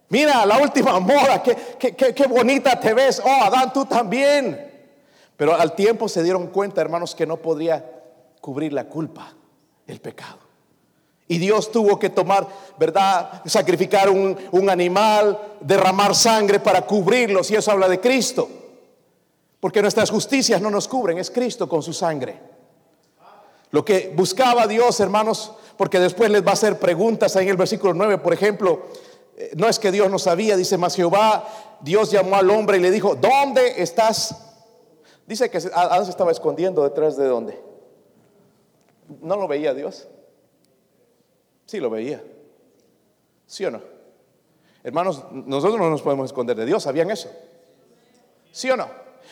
[0.07, 3.21] Mira, la última moda, qué, qué bonita te ves.
[3.25, 4.71] Oh, Adán, tú también.
[5.35, 7.85] Pero al tiempo se dieron cuenta, hermanos, que no podría
[8.39, 9.33] cubrir la culpa,
[9.85, 10.44] el pecado.
[11.27, 13.41] Y Dios tuvo que tomar, ¿verdad?
[13.45, 17.49] Sacrificar un, animal, derramar sangre para cubrirlos.
[17.49, 18.47] Y eso habla de Cristo.
[19.59, 22.39] Porque nuestras justicias no nos cubren, es Cristo con su sangre.
[23.71, 27.57] Lo que buscaba Dios, hermanos, porque después les va a hacer preguntas ahí en el
[27.57, 28.83] versículo 9, por ejemplo,
[29.35, 31.47] eh, no es que Dios no sabía, dice más Jehová,
[31.81, 34.35] Dios llamó al hombre y le dijo, ¿dónde estás?
[35.25, 37.59] Dice que Adán se estaba escondiendo detrás de dónde.
[39.21, 40.07] No lo veía Dios.
[41.75, 42.23] Sí lo veía.
[43.45, 43.81] ¿Sí o no?
[44.81, 47.29] Hermanos, nosotros no nos podemos esconder de Dios, ¿sabían eso?
[48.53, 48.87] ¿Sí o no?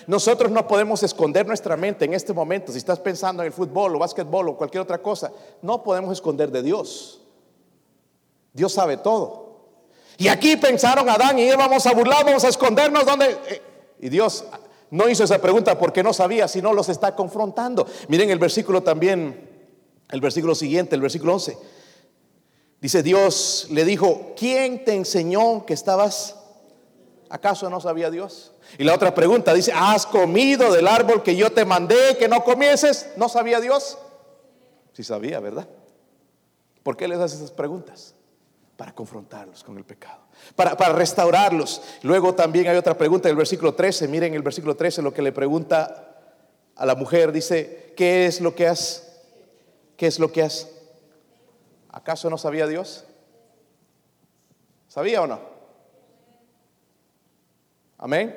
[0.07, 2.73] Nosotros no podemos esconder nuestra mente en este momento.
[2.73, 6.51] Si estás pensando en el fútbol o básquetbol o cualquier otra cosa, no podemos esconder
[6.51, 7.21] de Dios.
[8.51, 9.69] Dios sabe todo.
[10.17, 13.31] Y aquí pensaron Adán y Eva, vamos a burlar, vamos a escondernos donde...
[13.47, 13.61] Eh,
[14.01, 14.43] y Dios
[14.89, 17.87] no hizo esa pregunta porque no sabía, sino los está confrontando.
[18.09, 19.49] Miren el versículo también,
[20.09, 21.57] el versículo siguiente, el versículo 11.
[22.83, 26.35] Dice Dios, le dijo, ¿quién te enseñó que estabas?
[27.29, 28.51] ¿Acaso no sabía Dios?
[28.77, 32.43] Y la otra pregunta dice, ¿has comido del árbol que yo te mandé que no
[32.43, 33.11] comieses?
[33.15, 33.97] ¿No sabía Dios?
[34.91, 35.65] Sí sabía, ¿verdad?
[36.83, 38.15] ¿Por qué les hace esas preguntas?
[38.75, 40.19] Para confrontarlos con el pecado,
[40.53, 41.81] para, para restaurarlos.
[42.01, 44.09] Luego también hay otra pregunta en el versículo 13.
[44.09, 46.17] Miren el versículo 13 lo que le pregunta
[46.75, 49.21] a la mujer, dice, ¿qué es lo que has?
[49.95, 50.67] ¿Qué es lo que has?
[51.93, 53.05] ¿Acaso no sabía Dios?
[54.87, 55.39] ¿Sabía o no?
[57.99, 58.35] Amén.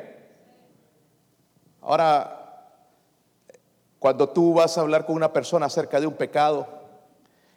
[1.81, 2.71] Ahora,
[3.99, 6.69] cuando tú vas a hablar con una persona acerca de un pecado,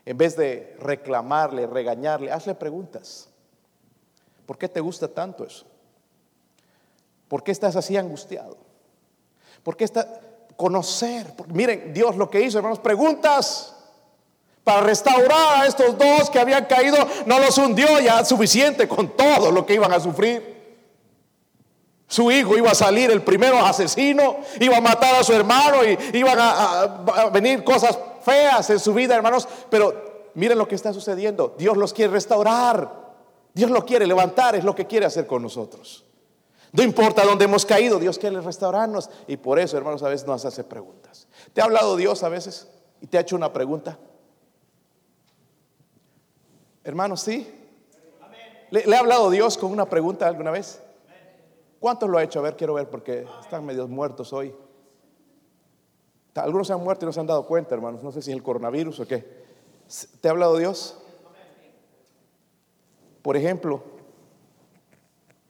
[0.05, 3.27] en vez de reclamarle, regañarle, hazle preguntas.
[4.45, 5.65] ¿Por qué te gusta tanto eso?
[7.27, 8.57] ¿Por qué estás así angustiado?
[9.63, 10.07] ¿Por qué estás
[10.55, 11.33] conocer?
[11.53, 13.75] miren, Dios lo que hizo, hermanos, preguntas
[14.63, 19.51] para restaurar a estos dos que habían caído, no los hundió ya suficiente con todo
[19.51, 20.59] lo que iban a sufrir.
[22.07, 25.97] Su hijo iba a salir el primero asesino, iba a matar a su hermano y
[26.17, 31.55] iban a venir cosas feas en su vida, hermanos, pero miren lo que está sucediendo.
[31.57, 32.99] Dios los quiere restaurar.
[33.53, 36.05] Dios lo quiere levantar, es lo que quiere hacer con nosotros.
[36.71, 39.09] No importa dónde hemos caído, Dios quiere restaurarnos.
[39.27, 41.27] Y por eso, hermanos, a veces nos hace preguntas.
[41.53, 42.67] ¿Te ha hablado Dios a veces
[43.01, 43.97] y te ha hecho una pregunta?
[46.83, 47.51] Hermanos, ¿sí?
[48.71, 50.81] ¿Le, ¿Le, ha hablado Dios con una pregunta alguna vez?
[51.79, 52.39] ¿Cuántos lo ha hecho?
[52.39, 54.53] A ver, quiero ver porque están medio muertos hoy.
[56.35, 58.03] Algunos se han muerto y no se han dado cuenta, hermanos.
[58.03, 59.25] No sé si es el coronavirus o qué.
[60.21, 60.97] ¿Te ha hablado Dios?
[63.21, 63.83] Por ejemplo,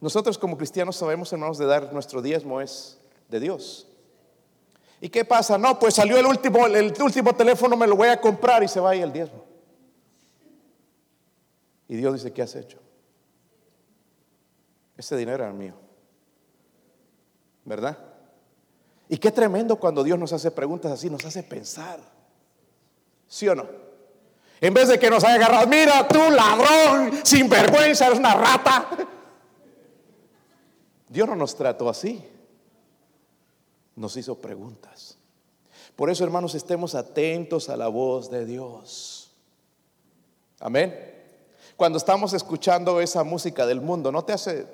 [0.01, 3.87] nosotros como cristianos sabemos, hermanos, de dar nuestro diezmo es de Dios.
[5.01, 5.57] ¿Y qué pasa?
[5.57, 8.79] No, pues salió el último, el último teléfono, me lo voy a comprar y se
[8.79, 9.48] va ahí el diezmo.
[11.89, 12.77] Y Dios dice, ¿qué has hecho?
[14.95, 15.73] Ese dinero era mío.
[17.65, 17.97] ¿Verdad?
[19.09, 21.99] Y qué tremendo cuando Dios nos hace preguntas así, nos hace pensar.
[23.27, 23.65] ¿Sí o no?
[24.61, 28.89] En vez de que nos haya agarrado, mira tú ladrón, sin vergüenza, eres una rata.
[31.07, 32.23] Dios no nos trató así.
[33.95, 35.17] Nos hizo preguntas.
[35.95, 39.31] Por eso, hermanos, estemos atentos a la voz de Dios.
[40.59, 41.18] Amén.
[41.79, 44.67] Cuando estamos escuchando esa música del mundo, ¿no te hace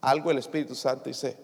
[0.00, 1.36] algo el Espíritu Santo y dice,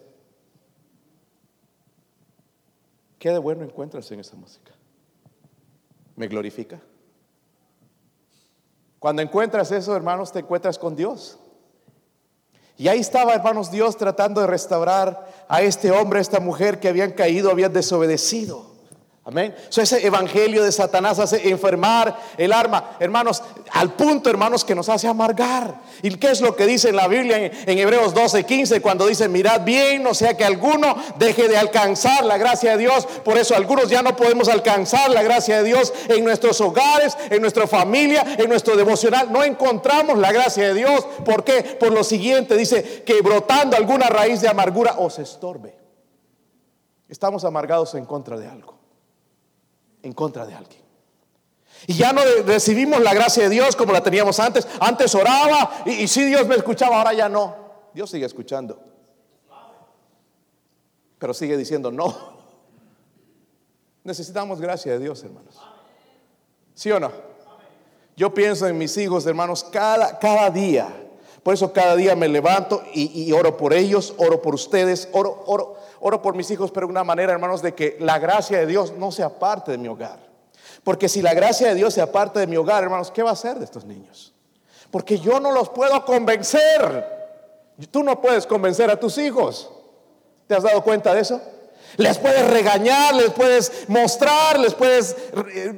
[3.19, 4.73] ¿Qué de bueno encuentras en esa música?
[6.17, 6.81] ¿Me glorifica?
[8.99, 11.39] Cuando encuentras eso, hermanos, te encuentras con Dios.
[12.79, 16.89] Y ahí estaba, hermanos, Dios tratando de restaurar a este hombre, a esta mujer que
[16.89, 18.74] habían caído, habían desobedecido.
[19.27, 19.55] Amén.
[19.75, 25.09] ese evangelio de Satanás hace enfermar el alma, hermanos, al punto, hermanos, que nos hace
[25.09, 25.81] amargar.
[26.03, 28.83] ¿Y qué es lo que dice en la Biblia en, Hebreos 12, 15?
[28.83, 33.07] Cuando dice, mirad bien, no sea que alguno deje de alcanzar la gracia de Dios.
[33.25, 37.41] Por eso algunos ya no podemos alcanzar la gracia de Dios en nuestros hogares, en
[37.41, 39.33] nuestra familia, en nuestro devocional.
[39.33, 41.03] No encontramos la gracia de Dios.
[41.25, 41.63] ¿Por qué?
[41.63, 45.79] Por lo siguiente, dice que brotando alguna raíz de amargura os estorbe.
[47.09, 48.74] Estamos amargados en contra de algo
[50.05, 50.83] en contra de alguien.
[51.87, 54.67] Y ya no recibimos la gracia de Dios como la teníamos antes.
[54.81, 57.57] Antes oraba y, si Dios me escuchaba, ahora ya no.
[57.93, 58.81] Dios sigue escuchando.
[61.19, 62.35] Pero sigue diciendo no.
[64.05, 65.61] Necesitamos gracia de Dios, hermanos.
[66.75, 67.11] ¿Sí o no?
[68.17, 71.04] Yo pienso en mis hijos, hermanos, cada, cada día.
[71.45, 75.77] Por eso cada día me levanto y, oro por ellos, oro por ustedes, oro, oro,
[76.01, 78.95] oro por mis hijos, pero de una manera, hermanos, de que la gracia de Dios
[78.95, 80.19] no sea parte de mi hogar.
[80.83, 83.35] Porque si la gracia de Dios sea parte de mi hogar, hermanos, ¿qué va a
[83.35, 84.33] hacer de estos niños?
[84.91, 87.05] Porque yo no los puedo convencer.
[87.91, 89.71] Tú no puedes convencer a tus hijos.
[90.47, 91.43] ¿Te has dado cuenta de eso?
[91.99, 95.15] Les puedes regañar, les puedes mostrar, les puedes
[95.55, 95.73] eh,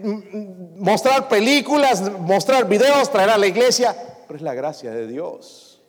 [0.76, 5.82] mostrar películas, mostrar videos, traer a la iglesia, pero es la gracia de Dios.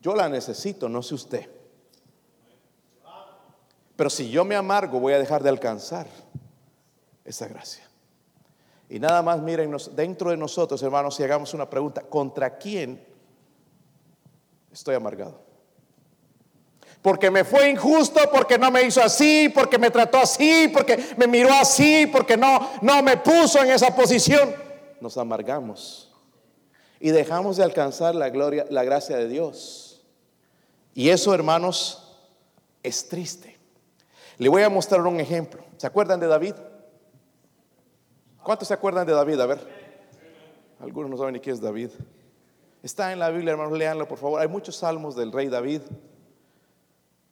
[0.00, 1.50] Yo la necesito, no sé usted.
[3.96, 6.06] Pero si yo me amargo, voy a dejar de alcanzar
[7.24, 7.84] esa gracia.
[8.88, 13.04] Y nada más miren dentro de nosotros, hermanos, si hagamos una pregunta, ¿contra quién
[14.72, 15.42] estoy amargado?
[17.02, 21.26] Porque me fue injusto, porque no me hizo así, porque me trató así, porque me
[21.26, 24.54] miró así, porque no, no me puso en esa posición.
[25.00, 26.07] Nos amargamos
[27.00, 30.02] y dejamos de alcanzar la gloria, la gracia de Dios.
[30.94, 32.18] Y eso, hermanos,
[32.82, 33.56] es triste.
[34.38, 35.62] Le voy a mostrar un ejemplo.
[35.76, 36.54] ¿Se acuerdan de David?
[38.42, 39.40] ¿Cuántos se acuerdan de David?
[39.40, 39.78] A ver.
[40.80, 41.90] Algunos no saben ni quién es David.
[42.82, 44.40] Está en la Biblia, hermanos, léanlo por favor.
[44.40, 45.82] Hay muchos salmos del rey David.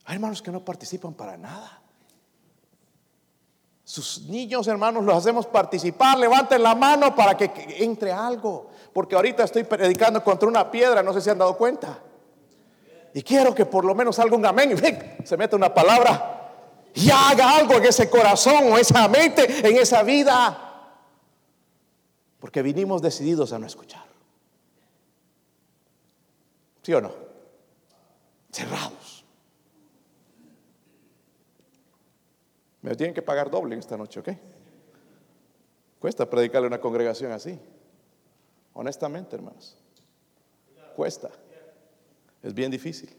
[0.05, 1.83] Hay hermanos que no participan para nada.
[3.85, 6.19] Sus niños, hermanos, los hacemos participar.
[6.19, 8.71] Levanten la mano para que entre algo.
[8.97, 11.99] Porque ahorita estoy predicando contra una piedra, no sé si han dado cuenta.
[13.13, 14.73] Y quiero que por lo menos salga un amén
[15.23, 19.77] y se meta una palabra y haga algo en ese corazón o esa mente, en
[19.77, 20.97] esa vida.
[22.39, 24.07] Porque vinimos decididos a no escuchar.
[26.81, 27.13] ¿Sí o no?
[28.51, 29.27] Cerrados.
[32.81, 34.29] Me tienen que pagar doble esta noche, ¿ok?
[35.99, 37.61] Cuesta predicarle a una congregación así.
[38.77, 39.75] Honestamente, hermanos.
[40.95, 41.31] Cuesta.
[42.43, 43.11] Es bien difícil.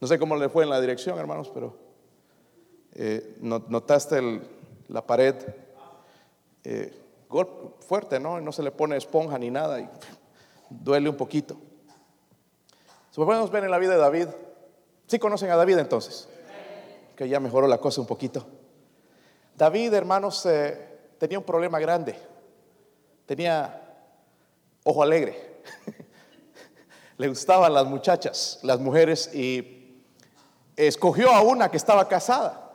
[0.00, 1.76] No sé cómo le fue en la dirección, hermanos, pero
[2.94, 4.40] eh, notaste
[4.88, 5.36] la pared
[6.64, 6.92] eh,
[7.86, 8.40] fuerte, ¿no?
[8.40, 9.88] No se le pone esponja ni nada y
[10.68, 11.56] duele un poquito.
[13.12, 14.26] Si podemos ver en la vida de David.
[15.06, 16.28] ¿Sí conocen a David entonces?
[17.14, 18.44] Que ya mejoró la cosa un poquito.
[19.56, 22.16] David, hermanos, eh, tenía un problema grande.
[23.26, 23.89] Tenía
[24.90, 25.62] ojo alegre.
[27.16, 30.02] Le gustaban las muchachas, las mujeres, y
[30.76, 32.68] escogió a una que estaba casada.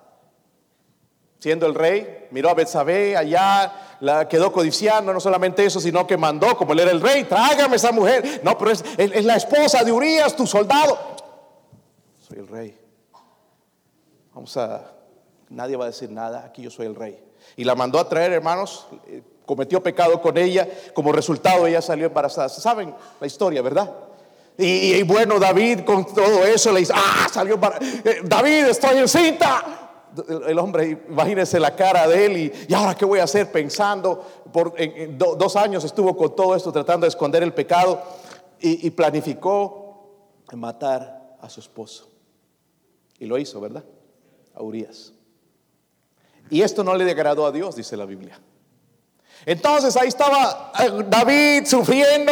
[1.40, 6.18] Siendo el rey, miró a Betsabé allá, la quedó codiciando, no solamente eso, sino que
[6.18, 8.42] mandó, como él era el rey, trágame esa mujer.
[8.44, 10.98] No, pero es, es la esposa de Urias, tu soldado.
[12.28, 12.80] Soy el rey.
[14.34, 14.92] Vamos a,
[15.50, 17.24] nadie va a decir nada, aquí yo soy el rey.
[17.56, 22.08] Y la mandó a traer, hermanos, eh, cometió pecado con ella, como resultado ella salió
[22.08, 22.50] embarazada.
[22.50, 23.92] ¿Saben la historia, verdad?
[24.58, 27.78] Y, bueno, David con todo eso le dice, ah, salió para...
[27.78, 29.92] Eh, David, estoy encinta.
[30.48, 32.38] El hombre, imagínense la cara de él
[32.70, 34.74] y, ahora qué voy a hacer pensando, por
[35.18, 38.02] dos años estuvo con todo esto tratando de esconder el pecado
[38.62, 39.86] y, y planificó
[40.54, 42.10] matar a su esposo.
[43.20, 43.84] Y lo hizo, ¿verdad?
[44.54, 45.14] A Urias.
[46.50, 48.40] Y esto no le degradó a Dios, dice la Biblia.
[49.46, 52.32] Entonces ahí estaba eh, David sufriendo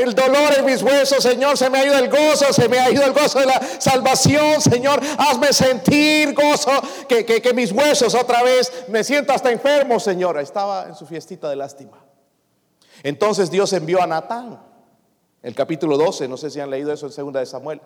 [0.00, 2.90] el dolor en mis huesos, Señor, se me ha ido el gozo, se me ha
[2.90, 6.72] ido el gozo de la salvación, Señor, hazme sentir gozo,
[7.08, 10.38] que, que, mis huesos otra vez, me siento hasta enfermo, Señor.
[10.38, 12.04] Estaba en su fiestita de lástima.
[13.04, 14.60] Entonces Dios envió a Natán,
[15.42, 17.80] el capítulo 12, no sé si han leído eso en segunda de Samuel.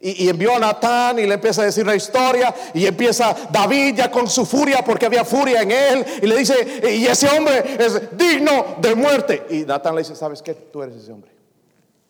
[0.00, 4.10] Y, envió a Natán y le empieza a decir una historia y empieza David ya
[4.10, 8.16] con su furia porque había furia en él y le dice, y ese hombre es
[8.16, 9.46] digno de muerte.
[9.50, 10.54] Y Natán le dice, ¿sabes qué?
[10.54, 11.32] Tú eres ese hombre.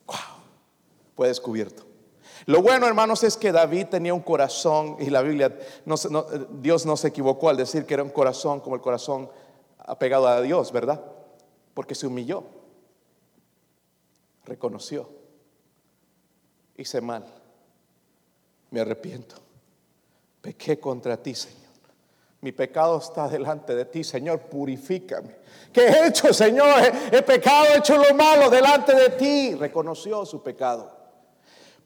[0.05, 0.15] Wow,
[1.15, 1.83] fue descubierto.
[2.45, 5.57] Lo bueno, hermanos, es que David tenía un corazón y la Biblia,
[6.61, 9.31] Dios no se equivocó al decir que era un corazón como el corazón
[9.79, 11.03] apegado a Dios, ¿verdad?
[11.73, 12.43] Porque se humilló,
[14.45, 15.09] reconoció,
[16.77, 17.25] hice mal
[18.71, 19.35] me arrepiento.
[20.41, 21.59] Pequé contra ti, Señor.
[22.41, 25.35] Mi pecado está delante de ti, Señor, purifícame.
[25.73, 26.67] ¿Qué he hecho, Señor?
[27.11, 29.55] He, pecado, he hecho lo malo delante de ti.
[29.55, 30.89] Reconoció su pecado.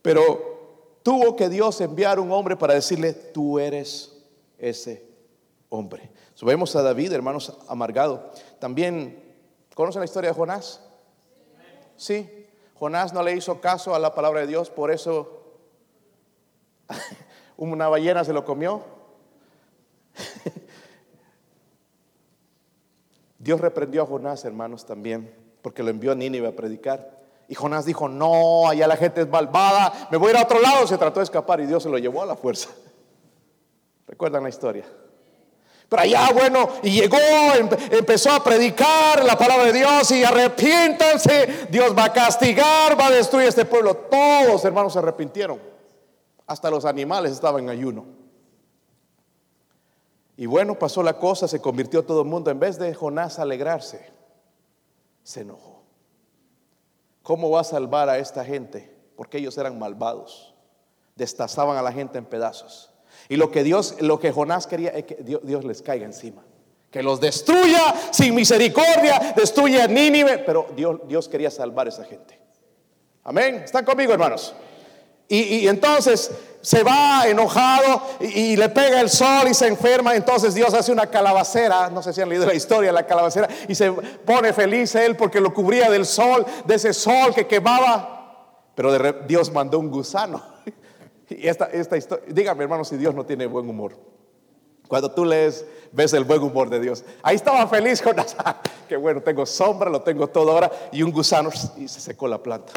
[0.01, 4.13] Pero tuvo que Dios enviar un hombre para decirle, tú eres
[4.59, 5.03] ese
[5.69, 6.11] hombre.
[6.35, 8.31] Subemos a David, hermanos, amargado.
[8.59, 9.23] También,
[9.73, 10.81] ¿conocen la historia de Jonás?
[11.97, 12.47] Sí.
[12.75, 15.42] Jonás no le hizo caso a la palabra de Dios, por eso
[17.57, 18.81] Una ballena se lo comió.
[23.39, 27.21] Dios reprendió a Jonás, hermanos, también, porque lo envió a Nínive a predicar.
[27.49, 30.61] Y Jonás dijo, no, allá la gente es malvada, me voy a ir a otro
[30.61, 30.87] lado.
[30.87, 32.69] Se trató de escapar y Dios se lo llevó a la fuerza.
[34.07, 34.85] ¿Recuerdan la historia?
[35.89, 37.17] Pero allá, bueno, y llegó,
[37.91, 43.11] empezó a predicar la palabra de Dios y arrepiéntanse, Dios va a castigar, va a
[43.11, 43.95] destruir este pueblo.
[43.95, 45.72] Todos, hermanos, se arrepintieron.
[46.53, 48.05] Hasta los animales estaban en ayuno.
[50.37, 52.51] Y bueno, pasó la cosa, se convirtió todo el mundo.
[52.51, 54.11] En vez de Jonás alegrarse,
[55.23, 55.81] se enojó.
[57.23, 58.95] ¿Cómo va a salvar a esta gente?
[59.15, 60.53] Porque ellos eran malvados.
[61.15, 62.91] Destazaban a la gente en pedazos.
[63.29, 66.43] Y lo que Dios, lo que Jonás quería es que Dios, les caiga encima.
[66.91, 70.37] Que los destruya sin misericordia, destruya a Nínive.
[70.37, 72.39] Pero Dios, Dios quería salvar a esa gente.
[73.23, 73.55] Amén.
[73.55, 74.53] ¿Están conmigo, hermanos?
[75.35, 76.29] Y, entonces
[76.61, 80.15] se va enojado y, le pega el sol y se enferma.
[80.15, 83.73] Entonces Dios hace una calabacera, no sé si han leído la historia la calabacera, y
[83.73, 88.59] se pone feliz él porque lo cubría del sol, de ese sol que quemaba.
[88.75, 88.93] Pero
[89.27, 90.41] Dios mandó un gusano.
[91.29, 93.95] Y esta, esta historia, dígame hermano si Dios no tiene buen humor.
[94.87, 97.03] Cuando tú lees, ves el buen humor de Dios.
[97.23, 98.15] Ahí estaba feliz con
[98.87, 102.37] que bueno, tengo sombra, lo tengo todo ahora, y un gusano y se secó la
[102.43, 102.73] planta.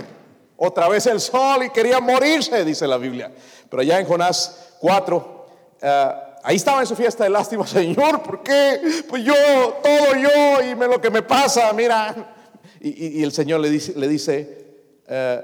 [0.57, 3.33] Otra vez el sol y quería morirse, dice la Biblia.
[3.69, 5.47] Pero ya en Jonás 4,
[5.83, 9.05] eh, ahí estaba en su fiesta de lástima, Señor, ¿por qué?
[9.09, 9.35] Pues yo,
[9.83, 12.35] todo yo y me, lo que me pasa, mira.
[12.81, 14.67] Y, el Señor le dice, le dice
[15.09, 15.43] eh,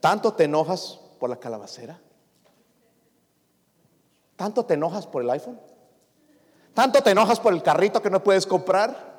[0.00, 2.00] ¿tanto te enojas por la calabacera?
[4.36, 5.60] ¿Tanto te enojas por el iPhone?
[6.74, 9.10] Tanto te enojas por el carrito que no puedes comprar.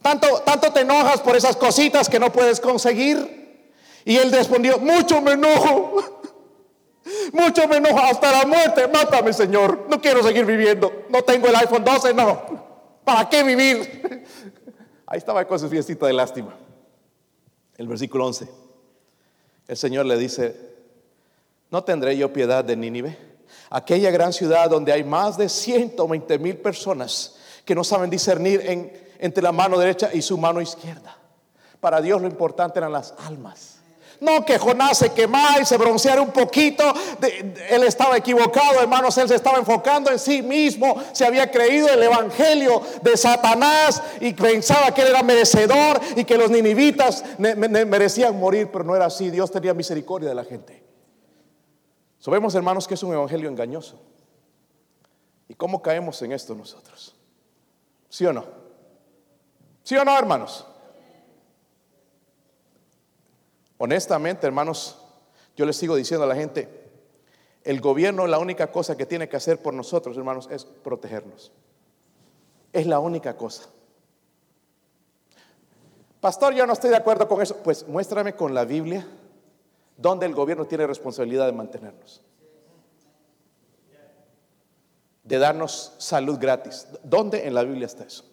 [0.00, 3.47] Tanto, tanto te enojas por esas cositas que no puedes conseguir.
[4.04, 6.02] Y él respondió, mucho me enojo.
[7.32, 8.86] Mucho me enojo hasta la muerte.
[8.88, 9.86] Mátame, Señor.
[9.88, 11.06] No quiero seguir viviendo.
[11.08, 12.42] No tengo el iPhone 12, no.
[13.04, 14.26] ¿Para qué vivir?
[15.06, 16.54] Ahí estaba con su fiestita de lástima.
[17.76, 18.48] El versículo 11.
[19.68, 20.54] El Señor le dice,
[21.70, 23.16] ¿no tendré yo piedad de Nínive?
[23.70, 28.62] Aquella gran ciudad donde hay más de 120 mil personas que no saben discernir
[29.18, 31.16] entre la mano derecha y su mano izquierda.
[31.80, 33.77] Para Dios lo importante eran las almas.
[34.20, 36.82] No que Jonás se quemara y se bronceara un poquito.
[37.70, 39.16] él estaba equivocado, hermanos.
[39.18, 41.00] Él se estaba enfocando en sí mismo.
[41.12, 46.36] Se había creído el evangelio de Satanás y pensaba que él era merecedor y que
[46.36, 49.30] los ninivitas merecían morir, pero no era así.
[49.30, 50.82] Dios tenía misericordia de la gente.
[52.18, 54.00] Sabemos, hermanos, que es un evangelio engañoso.
[55.48, 57.14] ¿Y cómo caemos en esto nosotros?
[58.08, 58.44] ¿Sí o no?
[59.82, 60.66] ¿Sí o no, hermanos?
[63.78, 64.98] Honestamente, hermanos,
[65.56, 66.68] yo les sigo diciendo a la gente,
[67.64, 71.52] el gobierno la única cosa que tiene que hacer por nosotros, hermanos, es protegernos.
[72.72, 73.68] Es la única cosa.
[76.20, 77.56] Pastor, yo no estoy de acuerdo con eso.
[77.62, 79.06] Pues muéstrame con la Biblia
[79.96, 82.22] donde el gobierno tiene responsabilidad de mantenernos.
[85.22, 86.86] De darnos salud gratis.
[87.02, 88.24] ¿Dónde en la Biblia está eso?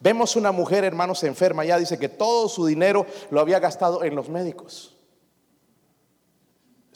[0.00, 4.14] Vemos una mujer, hermanos, enferma, ya dice que todo su dinero lo había gastado en
[4.14, 4.91] los médicos.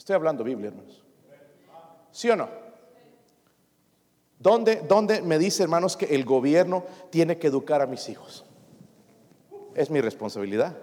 [0.07, 1.03] Estoy hablando Biblia, hermanos.
[2.13, 2.47] ¿Sí o no?
[4.39, 8.45] ¿Dónde, ¿Dónde me dice, hermanos, que el gobierno tiene que educar a mis hijos?
[9.75, 10.77] Es mi responsabilidad.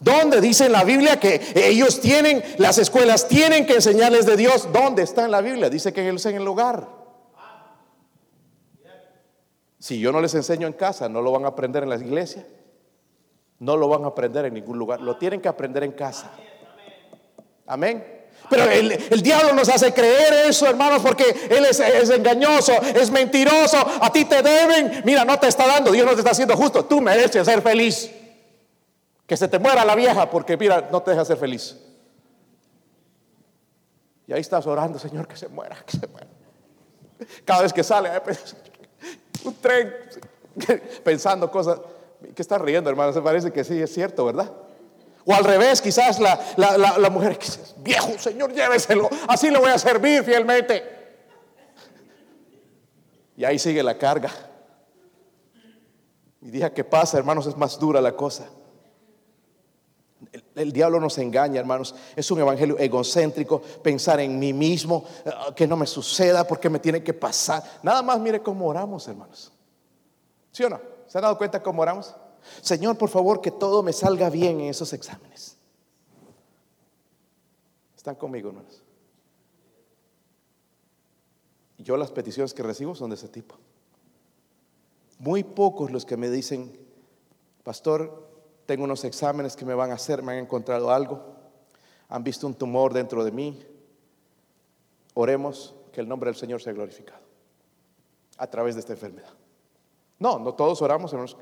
[0.00, 4.66] ¿Dónde dice en la Biblia que ellos tienen, las escuelas tienen que enseñarles de Dios?
[4.72, 5.68] ¿Dónde está en la Biblia?
[5.68, 6.88] Dice que es en el hogar.
[9.78, 12.46] Si yo no les enseño en casa, no lo van a aprender en la iglesia.
[13.58, 15.02] No lo van a aprender en ningún lugar.
[15.02, 16.32] Lo tienen que aprender en casa.
[17.66, 18.16] Amén.
[18.48, 23.76] Pero el, diablo nos hace creer eso, hermanos, porque él es, es, engañoso, es mentiroso.
[24.00, 25.02] A ti te deben.
[25.04, 25.90] Mira, no te está dando.
[25.90, 26.84] Dios no te está haciendo justo.
[26.84, 28.10] Tú mereces ser feliz.
[29.26, 31.76] Que se te muera la vieja porque, mira, no te deja ser feliz.
[34.28, 36.26] Y ahí estás orando, Señor, que se muera, que se muera.
[37.44, 38.56] Cada vez que sale, pues,
[39.44, 39.92] un tren,
[41.04, 41.80] pensando cosas.
[42.34, 43.12] ¿Qué estás riendo, hermano?
[43.12, 44.52] Se parece que sí, es cierto, ¿verdad?
[45.28, 49.72] O al revés, quizás la, la, mujer que dice, viejo, Señor, lléveselo, así le voy
[49.72, 50.84] a servir fielmente.
[53.36, 54.30] Y ahí sigue la carga.
[56.40, 58.46] Y día que pasa, hermanos, es más dura la cosa.
[60.54, 61.96] El, diablo nos engaña, hermanos.
[62.14, 66.78] Es un evangelio egocéntrico, pensar en mí mismo, eh, que no me suceda, porque me
[66.78, 67.64] tiene que pasar.
[67.82, 69.52] Nada más mire cómo oramos, hermanos.
[70.52, 70.80] ¿Sí o no?
[71.08, 72.14] ¿Se han dado cuenta cómo oramos?
[72.62, 75.56] Señor, por favor, que todo me salga bien en esos exámenes.
[77.96, 78.82] ¿Están conmigo, hermanos?
[81.78, 83.56] Yo las peticiones que recibo son de ese tipo.
[85.18, 86.78] Muy pocos los que me dicen,
[87.62, 88.28] pastor,
[88.66, 91.22] tengo unos exámenes que me van a hacer, me han encontrado algo,
[92.08, 93.64] han visto un tumor dentro de mí.
[95.14, 97.24] Oremos que el nombre del Señor sea glorificado
[98.36, 99.32] a través de esta enfermedad.
[100.18, 101.36] No, no todos oramos, hermanos,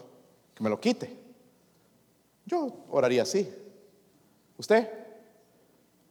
[0.55, 1.17] que me lo quite.
[2.47, 3.53] Yo oraría así.
[4.57, 4.89] ¿Usted?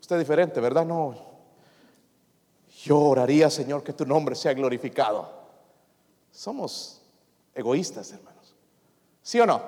[0.02, 0.86] Usted es diferente, ¿verdad?
[0.86, 1.16] No.
[2.84, 5.30] Yo oraría, Señor, que tu nombre sea glorificado.
[6.32, 7.02] Somos
[7.56, 8.56] egoístas, hermanos.
[9.22, 9.62] ¿Sí o no?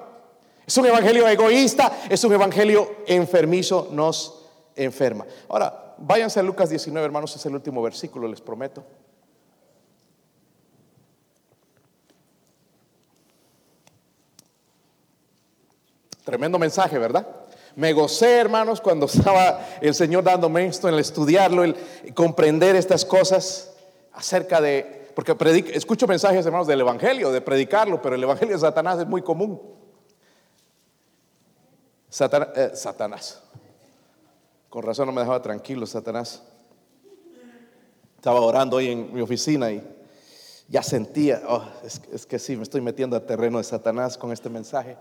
[0.66, 4.46] Es un evangelio egoísta, es un evangelio enfermizo, nos
[4.76, 5.26] enferma.
[5.48, 8.84] Ahora, váyanse a Lucas 19, hermanos, es el último versículo, les prometo.
[16.26, 17.26] Tremendo mensaje, ¿verdad?
[17.76, 21.78] Me gocé, hermanos, cuando estaba el Señor dándome esto, el estudiarlo, el
[22.14, 23.74] comprender estas cosas
[24.12, 25.36] acerca de, porque
[25.74, 29.62] escucho mensajes, hermanos, del Evangelio, de predicarlo, pero el Evangelio de Satanás es muy común.
[32.18, 33.44] Eh, Satanás,
[34.70, 36.42] Con razón no me dejaba tranquilo, Satanás.
[38.16, 39.84] Estaba orando hoy en mi oficina y
[40.68, 44.50] ya sentía, oh, es, que sí, me estoy metiendo al terreno de Satanás con este
[44.50, 44.98] mensaje.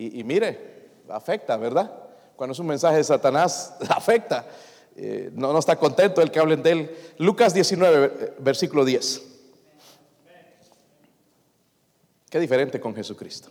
[0.00, 1.92] Y, mire, afecta, ¿verdad?
[2.36, 4.46] Cuando es un mensaje de Satanás, afecta.
[4.94, 6.96] Eh, no, está contento el que hablen de él.
[7.18, 9.22] Lucas 19, eh, versículo 10.
[12.30, 13.48] Qué diferente con Jesucristo.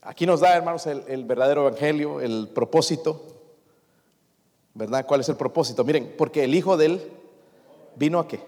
[0.00, 3.22] Aquí nos da, hermanos, el, verdadero evangelio, el propósito.
[4.72, 5.04] ¿Verdad?
[5.04, 5.84] ¿Cuál es el propósito?
[5.84, 7.12] Miren, porque el Hijo de Él
[7.94, 8.40] vino a qué?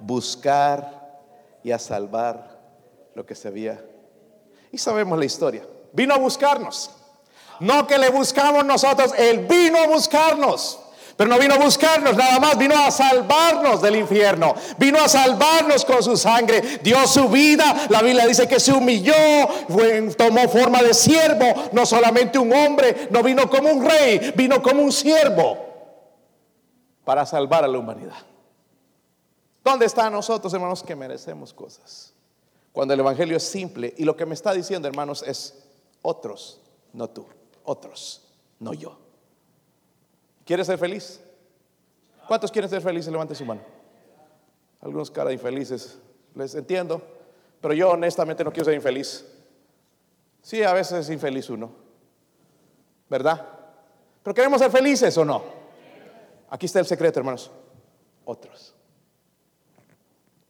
[0.00, 1.22] Buscar
[1.64, 2.60] y a salvar
[3.14, 3.82] lo que se había.
[4.72, 5.64] Y sabemos la historia.
[5.92, 6.90] Vino a buscarnos.
[7.60, 10.80] No que le buscamos nosotros, Él vino a buscarnos.
[11.16, 15.84] Pero no vino a buscarnos nada más, vino a salvarnos del infierno, vino a salvarnos
[15.84, 17.86] con su sangre, dio su vida.
[17.90, 19.14] La Biblia dice que se humilló,
[20.16, 24.82] tomó forma de siervo, no solamente un hombre, no vino como un rey, vino como
[24.82, 25.58] un siervo
[27.04, 28.16] para salvar a la humanidad.
[29.62, 32.11] ¿Dónde están nosotros, hermanos, que merecemos cosas?
[32.72, 35.62] Cuando el Evangelio es simple y lo que me está diciendo, hermanos, es
[36.00, 36.60] otros,
[36.92, 37.26] no tú,
[37.64, 38.22] otros,
[38.58, 38.98] no yo.
[40.44, 41.20] ¿Quieres ser feliz?
[42.26, 43.12] ¿Cuántos quieren ser felices?
[43.12, 43.60] Levante su mano.
[44.80, 45.98] Algunos cara infelices,
[46.34, 47.00] les entiendo,
[47.60, 49.24] pero yo honestamente no quiero ser infeliz.
[50.40, 51.70] Sí, a veces es infeliz uno,
[53.08, 53.48] ¿verdad?
[54.22, 55.42] Pero queremos ser felices o no.
[56.50, 57.50] Aquí está el secreto, hermanos.
[58.24, 58.74] Otros.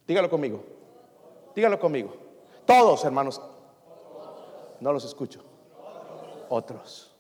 [0.06, 0.64] Dígalo conmigo.
[1.54, 2.14] Dígalo conmigo.
[2.66, 3.40] Todos, hermanos.
[4.80, 5.42] No los escucho.
[6.48, 7.14] Otros.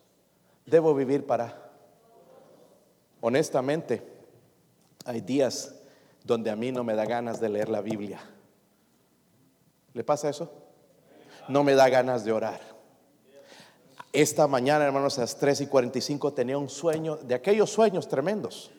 [0.66, 1.62] Debo vivir para
[3.24, 4.02] Honestamente,
[5.04, 5.76] hay días
[6.24, 8.20] donde a mí no me da ganas de leer la Biblia.
[9.94, 10.52] ¿Le pasa eso?
[11.46, 12.60] No me da ganas de orar.
[14.12, 18.72] Esta mañana, hermanos, a las 3 y 45 tenía un sueño, de aquellos sueños tremendos.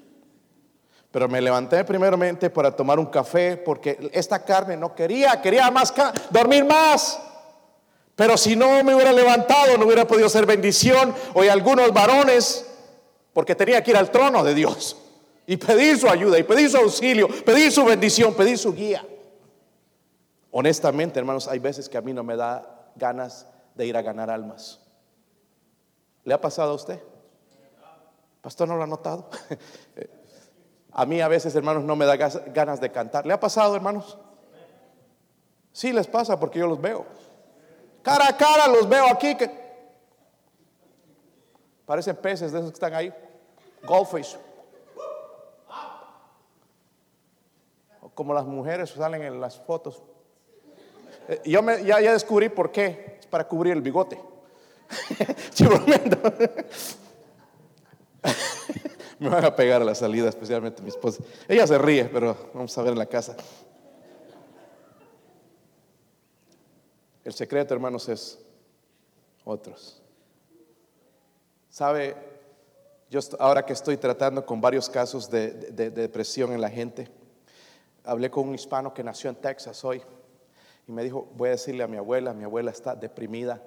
[1.14, 5.94] Pero me levanté primeramente para tomar un café porque esta carne no quería, quería más
[6.32, 7.22] dormir más.
[8.16, 11.14] Pero si no me hubiera levantado, no hubiera podido ser bendición.
[11.36, 12.66] Hoy algunos varones
[13.32, 14.98] porque tenía que ir al trono de Dios
[15.46, 19.06] y pedir su ayuda, y pedir su auxilio, pedir su bendición, pedir su guía.
[20.50, 23.46] Honestamente, hermanos, hay veces que a mí no me da ganas
[23.76, 24.80] de ir a ganar almas.
[26.24, 27.00] ¿Le ha pasado a usted?
[28.42, 29.30] Pastor, ¿no lo ha notado?
[30.94, 33.26] a mí a veces, hermanos, no me da ganas de cantar.
[33.26, 34.18] ¿Le ha pasado, hermanos?
[35.72, 37.04] Sí les pasa porque yo los veo.
[38.04, 39.36] Cara a cara los veo aquí
[41.86, 43.12] Parecen peces de esos que están ahí.
[43.84, 44.38] Goldfish.
[48.14, 50.04] Como las mujeres salen en las fotos.
[51.28, 53.18] Eh, yo me, ya, ya descubrí por qué.
[53.20, 54.22] Es para cubrir el bigote.
[59.24, 61.24] me van a pegar a la salida, especialmente mi esposa.
[61.48, 63.36] Ella se ríe, pero vamos a ver en la casa.
[67.24, 68.38] El secreto, hermanos, es
[69.46, 70.02] otros.
[71.70, 72.16] Sabe,
[73.10, 77.08] yo ahora que estoy tratando con varios casos de, depresión en la gente,
[78.04, 80.02] hablé con un hispano que nació en Texas hoy
[80.86, 83.62] y me dijo, voy a decirle a mi abuela, mi abuela está deprimida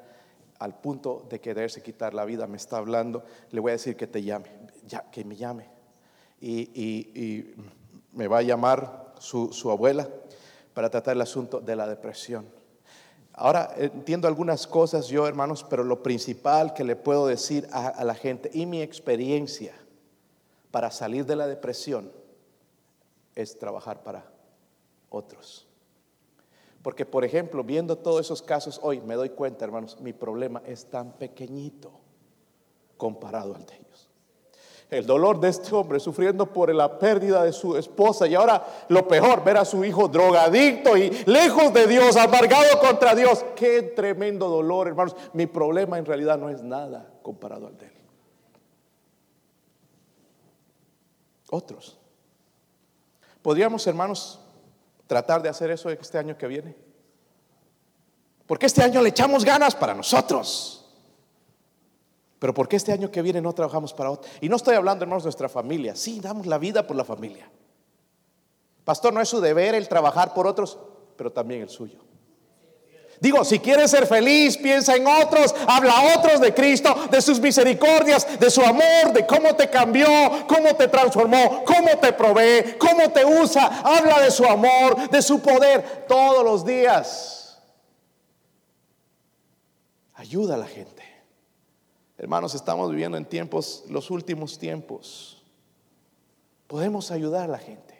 [0.58, 4.06] al punto de quererse quitar la vida, me está hablando, le voy a decir que
[4.06, 4.50] te llame,
[5.10, 5.68] que me llame.
[6.40, 7.54] Y,
[8.12, 10.08] me va a llamar su abuela
[10.72, 12.46] para tratar el asunto de la depresión.
[13.38, 18.14] Ahora entiendo algunas cosas yo, hermanos, pero lo principal que le puedo decir a, la
[18.14, 19.74] gente y mi experiencia
[20.70, 22.10] para salir de la depresión
[23.34, 24.24] es trabajar para
[25.10, 25.66] otros.
[26.86, 30.86] Porque, por ejemplo, viendo todos esos casos hoy, me doy cuenta, hermanos, mi problema es
[30.86, 31.90] tan pequeñito
[32.96, 34.08] comparado al de ellos
[34.88, 39.08] el dolor de este hombre sufriendo por la pérdida de su esposa y ahora lo
[39.08, 43.44] peor, ver a su hijo drogadicto y lejos de Dios, amargado contra Dios.
[43.56, 45.16] Qué tremendo dolor, hermanos.
[45.32, 47.92] Mi problema en realidad no es nada comparado al de él.
[51.50, 51.98] Otros.
[53.42, 54.38] ¿Podríamos, hermanos,
[55.06, 56.76] tratar de hacer eso este año que viene?
[58.46, 60.84] Porque este año le echamos ganas para nosotros.
[62.38, 64.30] Pero ¿por qué este año que viene no trabajamos para otro?
[64.40, 65.96] Y no estoy hablando, hermanos, de nuestra familia.
[65.96, 67.50] Sí, damos la vida por la familia.
[68.84, 70.78] Pastor, no es su deber el trabajar por otros,
[71.16, 71.98] pero también el suyo.
[73.20, 77.40] Digo, si quieres ser feliz, piensa en otros, habla a otros de Cristo, de sus
[77.40, 80.06] misericordias, de su amor, de cómo te cambió,
[80.46, 83.66] cómo te transformó, cómo te provee, cómo te usa.
[83.82, 87.58] Habla de su amor, de su poder todos los días.
[90.14, 91.02] Ayuda a la gente.
[92.18, 95.42] Hermanos, estamos viviendo en tiempos, los últimos tiempos.
[96.66, 97.94] Podemos ayudar a la gente.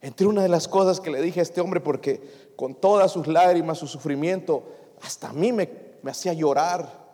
[0.00, 3.26] Entre una de las cosas que le dije a este hombre, porque con todas sus
[3.26, 4.64] lágrimas, su sufrimiento,
[5.02, 5.68] hasta a mí me,
[6.06, 7.04] hacía llorar.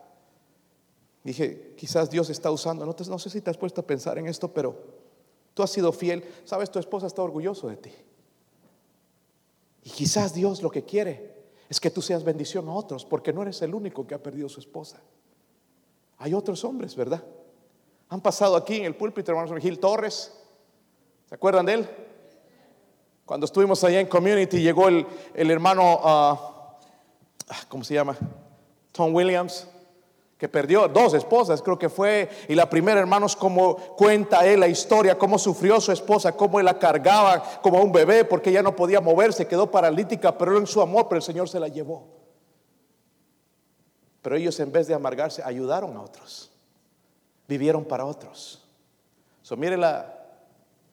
[1.23, 4.27] Dije, quizás Dios está usando, no, no sé si te has puesto a pensar en
[4.27, 4.77] esto, pero
[5.55, 6.25] tú has sido fiel.
[6.45, 7.93] Sabes, tu esposa está orgulloso de ti.
[9.83, 11.35] Y quizás Dios lo que quiere
[11.69, 14.49] es que tú seas bendición a otros, porque no eres el único que ha perdido
[14.49, 15.01] su esposa.
[16.19, 17.25] Hay otros hombres, ¿verdad?
[18.09, 20.33] Han pasado aquí en el púlpito, hermanos Gil Torres.
[21.29, 21.89] ¿Se acuerdan de él?
[23.31, 25.07] Cuando estuvimos allá en Community, llegó el,
[25.37, 26.77] hermano, ah,
[27.49, 28.17] ah, ¿cómo se llama?
[28.91, 29.69] Tom Williams,
[30.37, 34.67] que perdió dos esposas, creo que fue, y la primera, hermanos, como cuenta él la
[34.67, 38.75] historia, cómo sufrió su esposa, cómo él la cargaba como un bebé, porque ella no
[38.75, 42.09] podía moverse, quedó paralítica, pero en su amor, pero el Señor se la llevó.
[44.23, 46.51] Pero ellos en vez de amargarse, ayudaron a otros,
[47.47, 48.69] vivieron para otros.
[49.43, 49.77] So, mire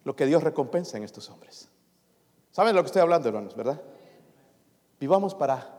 [0.04, 1.70] lo que Dios recompensa en estos hombres.
[2.58, 3.80] ¿Saben lo que estoy hablando, hermanos, verdad?
[5.00, 5.76] Vivamos para.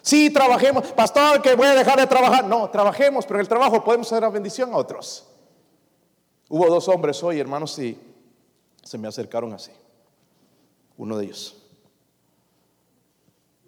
[0.00, 0.88] Sí, trabajemos.
[0.88, 2.44] Pastor, que voy a dejar de trabajar.
[2.44, 5.24] No, trabajemos, pero en el trabajo podemos hacer la bendición a otros.
[6.48, 7.96] Hubo dos hombres hoy, hermanos, y
[8.82, 9.70] se me acercaron así.
[10.96, 11.56] Uno de ellos.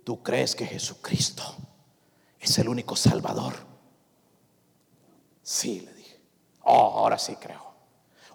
[0.03, 1.45] ¿Tú crees que Jesucristo
[2.41, 3.55] es el único Salvador?
[5.41, 6.21] Sí, le dije.
[6.65, 7.63] Oh, ahora sí creo.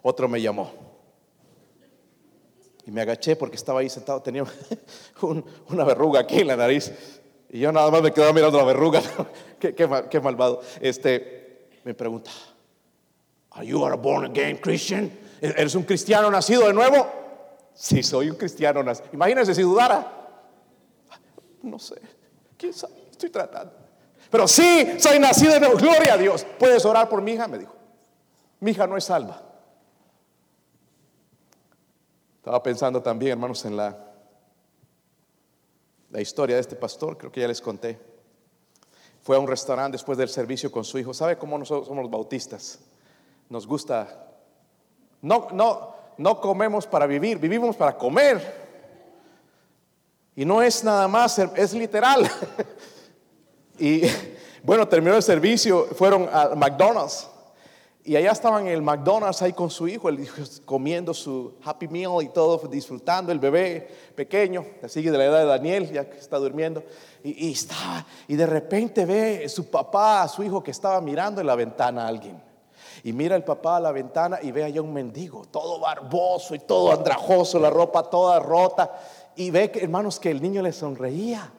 [0.00, 0.89] Otro me llamó.
[2.90, 4.44] Me agaché porque estaba ahí sentado, tenía
[5.68, 6.92] una verruga aquí en la nariz.
[7.48, 9.00] Y yo nada más me quedaba mirando la verruga.
[9.60, 10.60] qué, malvado.
[10.80, 12.30] Este, me pregunta,
[13.52, 15.10] ¿Are you a born again Christian?
[15.40, 17.06] ¿Eres un cristiano nacido de nuevo?
[17.74, 19.08] Sí, soy un cristiano nacido.
[19.12, 20.16] Imagínense si dudara.
[21.62, 21.96] No sé,
[22.56, 23.72] quién sabe, estoy tratando.
[24.30, 25.76] Pero sí, soy nacido de nuevo.
[25.76, 26.44] Gloria a Dios.
[26.58, 27.46] ¿Puedes orar por mi hija?
[27.46, 27.74] Me dijo.
[28.60, 29.49] Mi hija no es salva.
[32.40, 33.94] Estaba pensando también, hermanos, en la,
[36.08, 38.00] la historia de este pastor, creo que ya les conté.
[39.20, 41.12] Fue a un restaurante después del servicio con su hijo.
[41.12, 42.78] ¿Sabe cómo nosotros somos los bautistas?
[43.50, 44.26] Nos gusta,
[45.20, 48.40] no, no, no comemos para vivir, vivimos para comer.
[50.34, 52.26] Y no es nada más, es literal.
[53.78, 54.00] y
[54.62, 57.28] bueno, terminó el servicio, fueron a McDonald's.
[58.02, 61.86] Y allá estaban en el McDonald's ahí con su hijo, el hijo comiendo su Happy
[61.86, 66.16] Meal y todo, disfrutando, el bebé pequeño, así de la edad de Daniel, ya que
[66.16, 66.82] está durmiendo.
[67.22, 67.56] Y, y,
[68.28, 72.04] y de repente ve su papá, a su hijo que estaba mirando en la ventana
[72.04, 72.42] a alguien.
[73.04, 76.58] Y mira el papá a la ventana y ve allá un mendigo, todo barboso y
[76.58, 78.92] todo andrajoso, la ropa toda rota.
[79.36, 81.52] Y ve, hermanos, que el niño le sonreía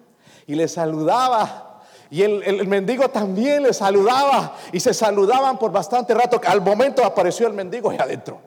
[0.48, 1.71] y le saludaba.
[2.12, 6.42] Y el, mendigo también le saludaba y se saludaban por bastante rato.
[6.46, 8.42] Al momento apareció el mendigo ahí adentro.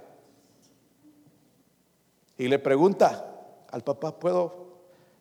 [2.36, 3.24] Y le pregunta
[3.70, 4.66] al papá, ¿puedo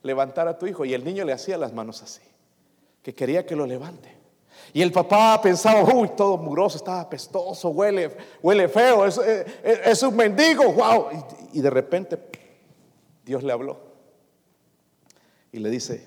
[0.01, 0.83] levantar a tu hijo?
[0.83, 2.21] Y el niño le hacía las manos así,
[3.01, 4.13] que quería que lo levante.
[4.73, 10.73] Y el papá pensaba, uy, todo mugroso, estaba apestoso, huele, huele feo, es, un mendigo,
[10.73, 11.07] wow.
[11.53, 12.17] y de repente
[13.23, 13.79] Dios le habló
[15.49, 16.05] y le dice,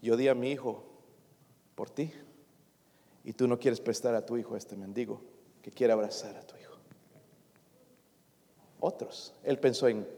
[0.00, 0.85] yo di a mi hijo
[1.76, 2.12] por ti.
[3.22, 5.20] Y tú no quieres prestar a tu hijo a este mendigo
[5.62, 6.74] que quiere abrazar a tu hijo.
[8.80, 9.34] Otros.
[9.44, 10.08] Él pensó en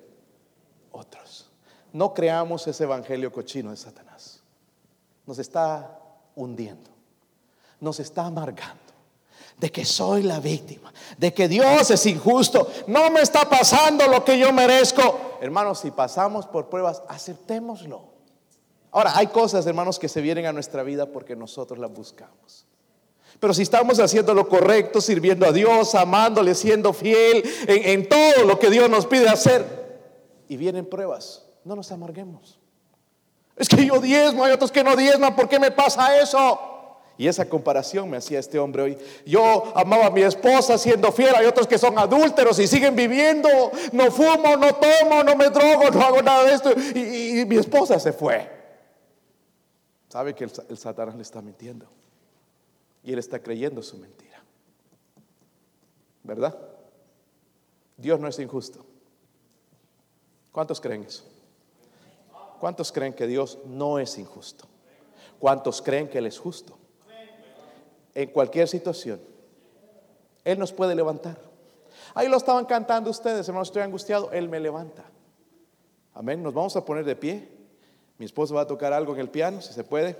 [0.92, 1.50] otros.
[1.92, 4.42] No creamos ese evangelio cochino de Satanás.
[5.26, 6.00] Nos está
[6.34, 6.90] hundiendo.
[7.80, 8.82] Nos está amargando.
[9.56, 10.92] De que soy la víctima.
[11.16, 12.70] De que Dios es injusto.
[12.86, 15.38] No me está pasando lo que yo merezco.
[15.40, 18.17] Hermanos, si pasamos por pruebas, aceptémoslo.
[18.98, 22.66] Ahora, hay cosas, hermanos, que se vienen a nuestra vida porque nosotros las buscamos.
[23.38, 28.58] Pero si estamos haciendo lo correcto, sirviendo a Dios, amándole, siendo fiel en, todo lo
[28.58, 30.10] que Dios nos pide hacer,
[30.48, 32.58] y vienen pruebas, no nos amarguemos.
[33.54, 36.58] Es que yo diezmo, hay otros que no diezman, ¿por qué me pasa eso?
[37.16, 38.98] Y esa comparación me hacía este hombre hoy.
[39.24, 43.48] Yo amaba a mi esposa siendo fiel, hay otros que son adúlteros y siguen viviendo.
[43.92, 46.72] No fumo, no tomo, no me drogo, no hago nada de esto.
[46.96, 48.57] y mi esposa se fue.
[50.08, 51.86] Sabe que el, Satanás le está mintiendo.
[53.02, 54.42] Y él está creyendo su mentira.
[56.22, 56.58] ¿Verdad?
[57.96, 58.84] Dios no es injusto.
[60.52, 61.24] ¿Cuántos creen eso?
[62.58, 64.66] ¿Cuántos creen que Dios no es injusto?
[65.38, 66.76] ¿Cuántos creen que Él es justo?
[68.14, 69.20] En cualquier situación,
[70.44, 71.38] Él nos puede levantar.
[72.14, 75.04] Ahí lo estaban cantando ustedes, hermano, estoy angustiado, Él me levanta.
[76.14, 77.57] Amén, nos vamos a poner de pie.
[78.18, 80.16] Mi esposo va a tocar algo en el piano, si se puede.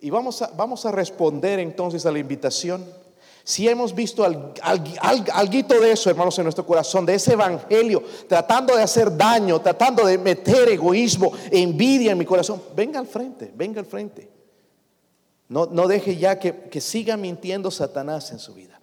[0.00, 2.84] Y vamos a, vamos a responder entonces a la invitación.
[3.44, 4.54] Si hemos visto algo
[5.80, 10.16] de eso, hermanos, en nuestro corazón, de ese evangelio, tratando de hacer daño, tratando de
[10.16, 14.30] meter egoísmo, envidia en mi corazón, venga al frente, venga al frente.
[15.48, 18.73] No, no deje ya que, que siga mintiendo Satanás en su vida.